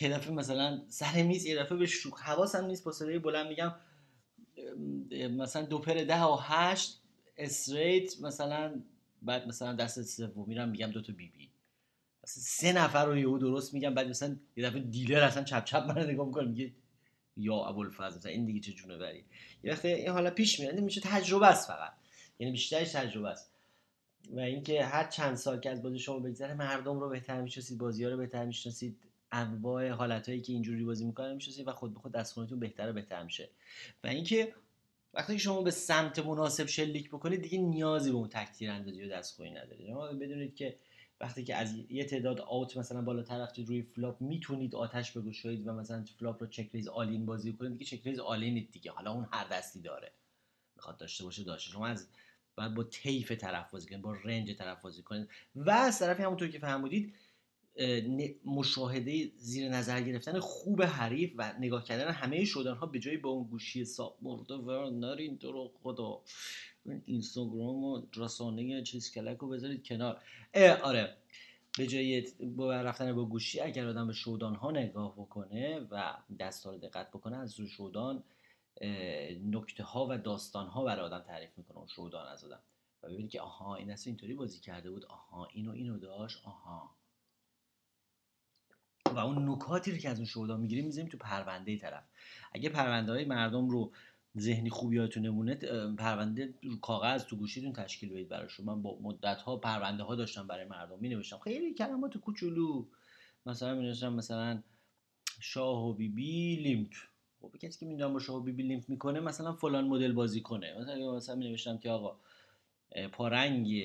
یه 0.00 0.08
دفعه 0.08 0.32
مثلا 0.32 0.82
سر 0.88 1.22
میز 1.22 1.46
یه 1.46 1.56
دفعه 1.56 1.78
به 1.78 1.86
شوخ 1.86 2.22
حواسم 2.22 2.66
نیست 2.66 2.84
با 2.84 2.92
صدای 2.92 3.18
بلند 3.18 3.46
میگم 3.46 3.74
مثلا 5.30 5.62
دو 5.62 5.78
پر 5.78 5.94
ده 5.94 6.22
و 6.22 6.36
هشت 6.40 7.00
استریت 7.36 8.20
مثلا 8.20 8.82
بعد 9.22 9.48
مثلا 9.48 9.72
دست 9.72 10.02
سوم 10.02 10.44
میرم 10.48 10.68
میگم 10.68 10.90
دو 10.90 11.02
تا 11.02 11.12
بی 11.12 11.28
بی 11.28 11.49
سه 12.38 12.72
نفر 12.72 13.06
رو 13.06 13.18
یهو 13.18 13.38
درست 13.38 13.74
میگم 13.74 13.94
بعد 13.94 14.08
مثلا 14.08 14.36
یه 14.56 14.66
دفعه 14.66 14.80
دیلر 14.80 15.20
اصلا 15.20 15.44
چپ 15.44 15.64
چپ 15.64 15.82
من 15.82 16.10
نگاه 16.10 16.26
می‌کنه 16.26 16.48
میگه 16.48 16.72
یا 17.36 17.54
ابوالفضل 17.54 18.16
مثلا 18.16 18.32
این 18.32 18.44
دیگه 18.44 18.60
چه 18.60 18.72
جونه 18.72 18.96
بری 18.96 19.24
یه 19.64 19.72
وقت 19.72 19.84
این 19.84 20.08
حالا 20.08 20.30
پیش 20.30 20.60
میاد 20.60 20.80
میشه 20.80 21.00
تجربه 21.00 21.46
است 21.46 21.68
فقط. 21.68 21.92
یعنی 22.38 22.52
بیشترش 22.52 22.92
تجربه 22.92 23.28
است. 23.28 23.50
و 24.32 24.40
اینکه 24.40 24.84
هر 24.84 25.08
چند 25.08 25.34
سال 25.34 25.60
که 25.60 25.70
از 25.70 25.82
بازی 25.82 25.98
شما 25.98 26.18
بگذره 26.18 26.54
مردم 26.54 27.00
رو 27.00 27.08
بهتر 27.08 27.40
می‌شناسید 27.40 27.78
بازی 27.78 28.04
ها 28.04 28.10
رو 28.10 28.16
بهتر 28.16 28.44
می‌شناسید 28.44 28.98
انواع 29.32 29.88
حالتهایی 29.88 30.40
که 30.40 30.52
اینجوری 30.52 30.84
بازی 30.84 31.04
می‌کنن 31.04 31.34
می‌شناسید 31.34 31.68
و 31.68 31.72
خود 31.72 31.94
به 31.94 32.00
خود 32.00 32.12
دستخونتون 32.12 32.60
بهتر 32.60 32.90
و 32.90 32.92
بهتر 32.92 33.22
میشه. 33.22 33.48
و 34.04 34.06
اینکه 34.06 34.54
وقتی 35.14 35.38
شما 35.38 35.62
به 35.62 35.70
سمت 35.70 36.18
مناسب 36.18 36.66
شلیک 36.66 37.08
بکنید 37.08 37.42
دیگه 37.42 37.58
نیازی 37.58 38.10
به 38.10 38.16
اون 38.16 38.28
تکتیر 38.28 38.70
اندازی 38.70 39.02
و 39.02 39.08
دستخونی 39.08 39.50
ندارید. 39.50 39.86
شما 39.88 40.06
بدونید 40.06 40.54
که 40.54 40.76
وقتی 41.20 41.44
که 41.44 41.56
از 41.56 41.74
یه 41.90 42.04
تعداد 42.04 42.40
out 42.40 42.76
مثلا 42.76 43.02
بالاتر 43.02 43.38
رفتید 43.38 43.68
روی 43.68 43.82
flop 43.82 44.20
می‌تونید 44.20 44.74
آتش 44.74 45.12
بگشایید 45.12 45.66
و 45.66 45.72
مثلا 45.72 46.04
flop 46.18 46.42
رو 46.42 46.48
check-raise 46.48 46.88
all-in 46.88 47.26
بازی 47.26 47.52
کنید. 47.52 47.72
دیگه 47.72 47.84
check-raise 47.84 48.06
all-in 48.06 48.18
اید 48.18 48.70
دیگه. 48.70 48.90
حالا 48.90 49.12
اون 49.12 49.26
هر 49.32 49.48
دستی 49.48 49.80
داره. 49.80 50.12
می‌خواد 50.76 50.96
داشته 50.96 51.24
باشه 51.24 51.44
داشته. 51.44 51.70
شما 51.70 51.86
از 51.86 52.08
بعد 52.56 52.74
با 52.74 52.84
طیف 52.84 53.32
طرف 53.32 53.70
بازی 53.70 53.88
کنید 53.88 54.02
با 54.02 54.12
رنج 54.12 54.52
طرف 54.52 54.82
بازی 54.82 55.02
کنید. 55.02 55.28
و 55.56 55.70
از 55.70 55.98
طرفی 55.98 56.22
همونطور 56.22 56.48
که 56.48 56.58
فهمیدید 56.58 57.14
مشاهده 58.44 59.30
زیر 59.36 59.68
نظر 59.68 60.00
گرفتن 60.00 60.40
خوب 60.40 60.82
حریف 60.82 61.32
و 61.36 61.54
نگاه 61.58 61.84
کردن 61.84 62.12
همه 62.12 62.44
شدن 62.44 62.74
ها 62.74 62.86
به 62.86 62.98
جای 62.98 63.16
با 63.16 63.30
اون 63.30 63.44
گوشی 63.44 63.84
ساب 63.84 64.18
مرده 64.22 64.54
و 64.54 64.90
نرین 64.90 65.38
تو 65.38 65.52
رو 65.52 65.72
خدا. 65.82 66.20
اینستاگرام 67.06 67.84
و 67.84 68.02
رسانه 68.16 68.82
چیز 68.82 69.12
کلک 69.12 69.38
رو 69.38 69.48
بذارید 69.48 69.86
کنار. 69.86 70.22
آره. 70.82 71.16
به 71.78 71.86
جای 71.86 72.26
رفتن 72.58 73.12
با 73.12 73.24
گوشی 73.24 73.60
اگر 73.60 73.86
آدم 73.86 74.06
به 74.06 74.12
شودان 74.12 74.54
ها 74.54 74.70
نگاه 74.70 75.12
بکنه 75.12 75.80
و 75.90 76.16
دستا 76.40 76.70
رو 76.70 76.78
دقت 76.78 77.10
بکنه 77.10 77.36
از 77.36 77.60
رو 77.60 77.66
شودان 77.66 78.24
نکته 79.44 79.82
ها 79.82 80.06
و 80.10 80.18
داستان 80.18 80.66
ها 80.66 80.84
برای 80.84 81.04
آدم 81.04 81.18
تعریف 81.18 81.50
می‌کنه. 81.56 81.78
اون 81.78 81.86
شودان 81.86 82.26
از 82.26 82.44
آدم. 82.44 82.60
و 83.02 83.08
ببینید 83.08 83.30
که 83.30 83.40
آها 83.40 83.76
این 83.76 83.92
دست 83.92 84.06
اینطوری 84.06 84.34
بازی 84.34 84.60
کرده 84.60 84.90
بود. 84.90 85.04
آها 85.04 85.48
اینو 85.52 85.70
اینو 85.70 85.98
داشت. 85.98 86.40
آها. 86.44 86.99
و 89.14 89.18
اون 89.18 89.48
نکاتی 89.48 89.92
رو 89.92 89.98
که 89.98 90.08
از 90.08 90.16
اون 90.16 90.26
شهدا 90.26 90.56
می‌گیریم 90.56 90.84
می‌ذاریم 90.84 91.10
تو 91.10 91.18
پرونده 91.18 91.76
طرف. 91.76 92.04
اگه 92.52 92.68
پرونده 92.68 93.12
های 93.12 93.24
مردم 93.24 93.68
رو 93.68 93.92
ذهنی 94.38 94.70
خوبیاتون 94.70 95.26
نمونه 95.26 95.54
پرونده 95.98 96.54
رو 96.62 96.80
کاغذ 96.80 97.24
تو 97.24 97.36
گوشیتون 97.36 97.72
تشکیل 97.72 98.10
بدید 98.10 98.28
براشون 98.28 98.66
من 98.66 98.82
با 98.82 98.98
مدت 99.02 99.42
ها 99.42 99.56
پرونده 99.56 100.02
ها 100.02 100.14
داشتم 100.14 100.46
برای 100.46 100.64
مردم 100.64 100.98
می 100.98 101.08
نوشتم 101.08 101.38
خیلی 101.38 101.74
کلمات 101.74 102.18
کوچولو. 102.18 102.86
مثلا 103.46 103.74
می 103.74 103.82
نوشتم 103.82 104.12
مثلا 104.12 104.62
شاه 105.40 105.88
و 105.88 105.92
بیبی 105.92 106.56
limp. 106.56 106.92
خب 107.40 107.56
کسی 107.60 107.78
که 107.78 107.86
می‌دونم 107.86 108.12
با 108.12 108.18
شاه 108.18 108.36
و 108.36 108.40
بیبی 108.40 108.62
limp 108.62 108.88
می‌کنه 108.88 109.20
مثلا 109.20 109.52
فلان 109.52 109.88
مدل 109.88 110.12
بازی 110.12 110.40
کنه. 110.40 110.78
مثلا 110.80 111.16
مثلا 111.16 111.34
می 111.34 111.48
نوشتم 111.48 111.78
که 111.78 111.90
آقا 111.90 112.16
پارنگ 113.12 113.82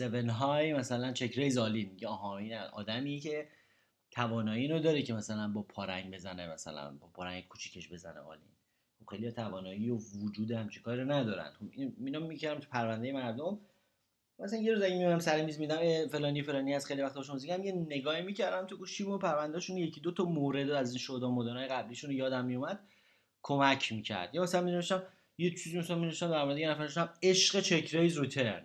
high 0.14 0.72
مثلا 0.72 1.12
check 1.12 1.38
raise 1.38 1.58
all-in. 1.58 1.90
میگه 1.90 2.08
آها 2.08 2.38
این 2.38 2.54
آدمی 2.54 3.20
که 3.20 3.48
توانایی 4.16 4.62
اینو 4.62 4.78
داره 4.78 5.02
که 5.02 5.14
مثلا 5.14 5.48
با 5.48 5.62
پارنگ 5.62 6.14
بزنه 6.14 6.52
مثلا 6.52 6.90
با 7.00 7.06
پارنگ 7.06 7.48
کوچیکش 7.48 7.92
بزنه 7.92 8.20
عالی 8.20 8.42
خب 8.98 9.10
خیلی 9.10 9.32
توانایی 9.32 9.90
و 9.90 9.96
وجود 9.96 10.50
همچی 10.50 10.80
کار 10.80 11.14
ندارن. 11.14 11.50
خب 11.50 11.66
اینو 12.04 12.26
می‌کردم 12.26 12.60
تو 12.60 12.68
پرونده 12.70 13.12
مردم. 13.12 13.58
مثلا 14.38 14.58
یه 14.58 14.72
روز 14.72 14.82
اگه 14.82 14.98
میمونم 14.98 15.18
سر 15.18 15.44
میز 15.44 15.60
میدم 15.60 16.06
فلانی 16.06 16.42
فلانی 16.42 16.74
از 16.74 16.86
خیلی 16.86 17.02
وقت 17.02 17.14
باشون 17.14 17.40
میگم 17.40 17.64
یه 17.64 17.72
نگاهی 17.72 18.22
می‌کردم 18.22 18.66
تو 18.66 18.76
گوشیم 18.76 19.10
و 19.10 19.18
پروندهشون 19.18 19.76
یکی 19.76 20.00
دو 20.00 20.12
تا 20.12 20.24
مورد 20.24 20.70
از 20.70 20.90
این 20.90 20.98
شودا 20.98 21.30
مدنای 21.30 21.68
قبلیشون 21.68 22.10
یادم 22.10 22.44
میومد 22.44 22.80
کمک 23.42 23.92
می‌کرد. 23.92 24.34
یا 24.34 24.42
مثلا 24.42 24.60
می 24.60 24.82
یه 25.38 25.50
چیزی 25.50 25.78
مثلا 25.78 25.98
می 25.98 26.10
در 26.10 26.44
مورد 26.44 26.58
یه 26.58 26.70
نفر 26.70 27.08
عشق 27.22 27.60
check 27.60 27.94
raise 27.94 28.16
رو 28.16 28.31
turn 28.31 28.62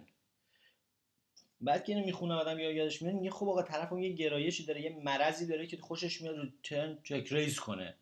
بعد 1.62 1.84
که 1.84 1.94
اینو 1.94 2.06
می‌خونه 2.06 2.34
آدم 2.34 2.60
یا 2.60 2.72
یادش 2.72 3.02
میاد 3.02 3.16
میگه 3.16 3.32
خب 3.32 3.48
آقا 3.50 3.64
طرف 3.64 3.94
اون 3.94 4.04
یه 4.04 4.14
گرایشی 4.14 4.66
داره 4.66 4.82
یه 4.82 5.00
مرضی 5.04 5.48
داره 5.48 5.68
که 5.68 5.78
خوشش 5.78 6.22
میاد 6.22 6.38
رو 6.38 6.46
turn 6.64 6.98
check 7.04 7.28
raise 7.32 7.60
کنه. 7.60 7.96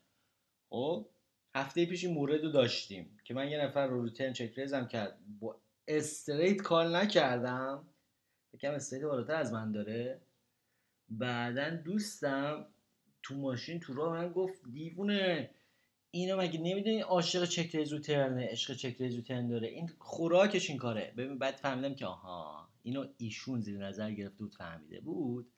خب؟ 0.70 1.06
هفته 1.54 1.86
پیش 1.86 2.04
این 2.04 2.14
مورد 2.14 2.44
رو 2.44 2.50
داشتیم 2.50 3.18
که 3.24 3.34
من 3.34 3.48
یه 3.48 3.58
نفر 3.58 3.86
رو 3.86 4.02
رو 4.02 4.10
turn 4.10 4.32
check 4.32 4.52
raise 4.58 4.81
م 4.81 4.86
کرد. 4.86 5.18
با 5.40 5.60
straight 5.88 6.62
call 6.62 6.96
نکردم. 6.96 7.86
یکم 8.54 8.74
straight 8.74 9.02
بالاتر 9.02 9.34
از 9.34 9.52
من 9.52 9.72
داره. 9.72 10.20
بعدا 11.08 11.70
دوستم 11.70 12.66
تو 13.22 13.34
ماشین 13.34 13.80
تو 13.80 13.94
راه 13.94 14.12
من 14.12 14.32
گفت 14.32 14.60
دیوونه 14.72 15.50
اینو 16.10 16.36
مگه 16.36 16.60
نمی‌دونی 16.60 17.00
عاشق 17.00 17.44
چک 17.44 17.74
ریز 17.74 17.92
رو 17.92 17.98
ترنه 17.98 18.46
عشق 18.46 18.74
چک 18.74 18.96
ریز 19.00 19.14
رو 19.14 19.22
ترن 19.22 19.48
داره؟ 19.48 19.68
این 19.68 19.90
خوراکش 19.98 20.70
این 20.70 20.78
کاره. 20.78 21.14
ببین 21.16 21.38
بعد 21.38 21.54
فهمیدم 21.54 21.94
که 21.94 22.06
آها. 22.06 22.69
اینو 22.82 23.06
ایشون 23.18 23.60
زیر 23.60 23.86
نظر 23.86 24.12
گرفته 24.12 24.38
بود 24.38 24.54
فهمیده 24.54 25.00
بود. 25.00 25.52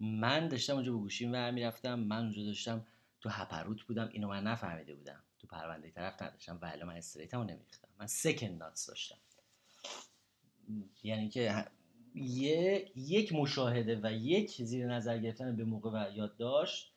من 0.00 0.48
داشتم 0.48 0.74
اونجا 0.74 0.92
به 0.92 0.98
گوشیم 0.98 1.30
و 1.32 1.52
می‌رفتم 1.52 1.98
من 1.98 2.18
اونجا 2.18 2.44
داشتم 2.44 2.86
تو 3.20 3.28
هپروت 3.28 3.82
بودم 3.82 4.08
اینو 4.12 4.28
من 4.28 4.44
نفهمیده 4.44 4.94
بودم. 4.94 5.22
تو 5.38 5.46
پرونده 5.46 5.90
طرف 5.90 6.22
نداشتم 6.22 6.58
ولی 6.62 6.84
من 6.84 6.96
استریتمو 6.96 7.44
نمیریختم. 7.44 7.88
من 7.98 8.06
سکند 8.06 8.62
ناتس 8.62 8.86
داشتم. 8.86 9.18
یعنی 11.02 11.28
که 11.28 11.64
یه 12.14 12.90
یک 12.96 13.32
مشاهده 13.32 14.00
و 14.02 14.12
یک 14.12 14.50
زیر 14.50 14.86
نظر 14.86 15.18
گرفتن 15.18 15.56
به 15.56 15.64
موقع 15.64 15.90
و 15.90 16.16
یادداشت 16.16 16.92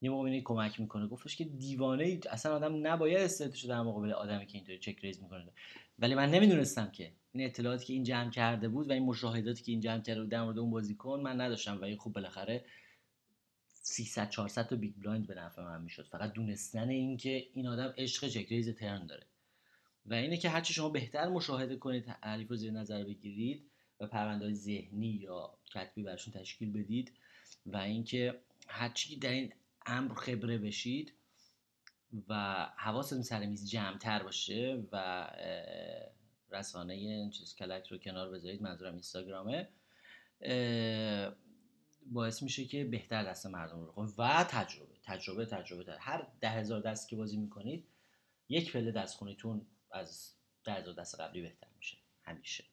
یه 0.00 0.10
موقع 0.10 0.40
کمک 0.40 0.80
می‌کنه. 0.80 1.06
گفتش 1.06 1.36
که 1.36 1.44
دیوانه 1.44 2.20
اصلا 2.30 2.56
آدم 2.56 2.86
نباید 2.86 3.18
straight 3.18 3.55
ش 3.55 3.64
در 3.64 3.82
مقابل 3.82 4.12
آدمی 4.12 4.46
که 4.46 4.58
اینطوری 4.58 4.78
check 4.78 4.98
raise 4.98 5.22
می‌کنه. 5.22 5.52
ولی 5.98 6.14
من 6.14 6.30
نمی‌دونستم 6.30 6.90
که 6.90 7.12
این 7.32 7.46
اطلاعاتی 7.46 7.86
که 7.86 7.92
این 7.92 8.04
جمع 8.04 8.30
کرده 8.30 8.68
بود 8.68 8.88
و 8.88 8.92
این 8.92 9.02
مشاهداتی 9.02 9.62
که 9.62 9.72
این 9.72 9.80
جمع 9.80 10.00
کرده 10.00 10.20
بود 10.20 10.30
در 10.30 10.42
مورد 10.42 10.58
اون 10.58 10.70
بازیکن 10.70 11.20
من 11.20 11.40
نداشتم 11.40 11.80
و 11.80 11.84
این 11.84 11.96
خوب 11.96 12.12
بالاخره 12.12 12.64
300 13.68 14.30
400 14.30 14.66
تا 14.66 14.76
big 14.76 14.94
blind 14.94 15.26
به 15.26 15.34
نفع 15.34 15.62
من 15.62 15.82
می‌شد. 15.82 16.06
فقط 16.06 16.32
دونستن 16.32 16.88
این 16.88 17.16
که 17.16 17.46
این 17.54 17.66
آدم 17.66 17.94
عشق 17.98 18.28
check 18.28 18.48
raise 18.48 18.68
turn 18.68 19.06
داره. 19.06 19.26
و 20.06 20.14
اینه 20.14 20.36
که 20.36 20.48
هرچی 20.48 20.74
شما 20.74 20.88
بهتر 20.88 21.28
مشاهده 21.28 21.76
کنید 21.76 22.04
تعریف 22.04 22.52
زیر 22.52 22.72
نظر 22.72 23.04
بگیرید 23.04 23.70
و 24.00 24.06
پرونده 24.06 24.52
ذهنی 24.52 25.08
یا 25.08 25.58
کتبی 25.74 26.02
برشون 26.02 26.34
تشکیل 26.34 26.72
بدید 26.72 27.12
و 27.66 27.76
اینکه 27.76 28.40
هرچی 28.68 29.16
در 29.16 29.30
این 29.30 29.52
امر 29.86 30.14
خبره 30.14 30.58
بشید 30.58 31.12
و 32.28 32.64
حواستون 32.76 33.22
سر 33.22 33.46
میز 33.46 33.70
جمعتر 33.70 34.22
باشه 34.22 34.84
و 34.92 35.28
رسانه 36.50 37.30
چیز 37.30 37.54
کلک 37.54 37.86
رو 37.86 37.98
کنار 37.98 38.30
بذارید 38.30 38.62
منظورم 38.62 38.92
اینستاگرامه. 38.92 39.68
باعث 42.06 42.42
میشه 42.42 42.64
که 42.64 42.84
بهتر 42.84 43.24
دست 43.24 43.46
مردم 43.46 43.80
رو 43.80 44.12
و 44.18 44.44
تجربه 44.44 44.94
تجربه 45.04 45.46
تجربه 45.46 45.96
هر 45.98 46.26
ده 46.40 46.50
هزار 46.50 46.80
دست 46.80 47.08
که 47.08 47.16
بازی 47.16 47.36
می‌کنید 47.36 47.88
یک 48.48 48.72
پله 48.72 48.90
دست 48.90 49.16
خونیتون 49.16 49.66
از 49.90 50.32
ده 50.64 50.72
هزار 50.72 50.94
دست 50.94 51.20
قبلی 51.20 51.42
بهتر 51.42 51.68
میشه. 51.76 51.96
همیشه. 52.22 52.64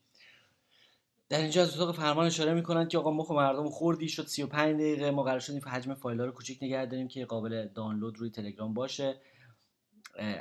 در 1.34 1.42
اینجا 1.42 1.62
از 1.62 1.74
اتاق 1.80 1.96
فرمان 1.96 2.26
اشاره 2.26 2.54
می‌کنن 2.54 2.88
که 2.88 2.98
آقا 2.98 3.12
مخ 3.12 3.32
مردم 3.32 3.70
خوردی 3.70 4.10
شد 4.10 4.28
35 4.28 4.76
دقیقه 4.76 5.12
ما 5.12 5.24
قرار 5.24 5.40
شد 5.40 5.64
حجم 5.64 5.94
فایل 5.94 6.20
ها 6.20 6.26
رو 6.26 6.32
کوچیک 6.32 6.60
نگه 6.62 6.86
داریم 6.86 7.08
که 7.08 7.26
قابل 7.26 7.68
دانلود 7.76 8.18
روی 8.18 8.30
تلگرام 8.30 8.74
باشه. 8.74 9.16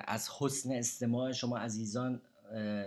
از 0.05 0.29
حسن 0.39 0.73
استماع 0.73 1.33
شما 1.33 1.59
عزیزان 1.59 2.21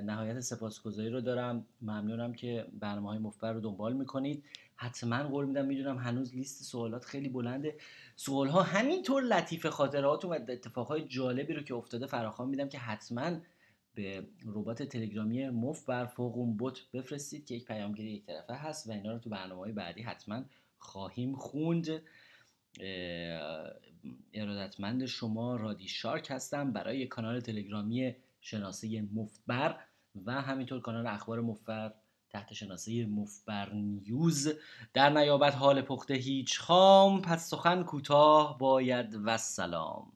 نهایت 0.03 0.39
سپاسگزاری 0.39 1.09
رو 1.09 1.21
دارم. 1.21 1.65
ممنونم 1.81 2.33
که 2.33 2.67
برنامه 2.79 3.09
های 3.09 3.19
مفبر 3.19 3.53
رو 3.53 3.59
دنبال 3.59 3.93
می‌کنید. 3.93 4.43
حتما 4.75 5.23
قول 5.23 5.45
میدم 5.45 5.65
می‌دونم 5.65 5.97
هنوز 5.97 6.35
لیست 6.35 6.63
سوالات 6.63 7.05
خیلی 7.05 7.29
بلنده. 7.29 7.75
سوال 8.15 8.47
ها 8.47 8.61
همینطور 8.61 9.23
لطیف 9.23 9.65
خاطراتون 9.65 10.31
و 10.31 10.33
اتفاقهای 10.33 11.01
جالبی 11.01 11.53
رو 11.53 11.63
که 11.63 11.75
افتاده 11.75 12.05
فراخوان 12.05 12.49
میدم 12.49 12.69
که 12.69 12.77
حتما 12.77 13.31
به 13.95 14.27
ربات 14.45 14.83
تلگرامی 14.83 15.49
مف 15.49 15.85
بر 15.85 16.05
فوق 16.05 16.37
اون 16.37 16.57
بوت 16.57 16.91
بفرستید 16.93 17.45
که 17.45 17.55
یک 17.55 17.65
پیامگیری 17.65 18.11
یک 18.11 18.25
طرفه 18.25 18.53
هست 18.53 18.87
و 18.87 18.91
اینا 18.91 19.11
رو 19.11 19.19
تو 19.19 19.29
برنامه 19.29 19.61
های 19.61 19.71
بعدی 19.71 20.01
حتما 20.01 20.43
خواهیم 20.77 21.35
خوند. 21.35 22.01
ارادتمند 24.33 25.05
شما 25.05 25.55
رادی 25.55 25.87
شارک 25.87 26.31
هستم 26.31 26.71
برای 26.73 27.07
کانال 27.07 27.39
تلگرامی 27.39 28.15
شناسه 28.41 29.01
مفبر 29.01 29.79
و 30.25 30.41
همینطور 30.41 30.81
کانال 30.81 31.07
اخبار 31.07 31.41
مفبر 31.41 31.93
تحت 32.29 32.53
شناسه 32.53 33.05
مفبر 33.05 33.73
نیوز. 33.73 34.53
در 34.93 35.09
نیابت 35.09 35.55
حال 35.55 35.81
پخته 35.81 36.13
هیچ 36.13 36.59
خام 36.59 37.21
پس 37.21 37.49
سخن 37.49 37.83
کوتاه 37.83 38.57
باید 38.57 39.19
و 39.23 39.37
سلام. 39.37 40.11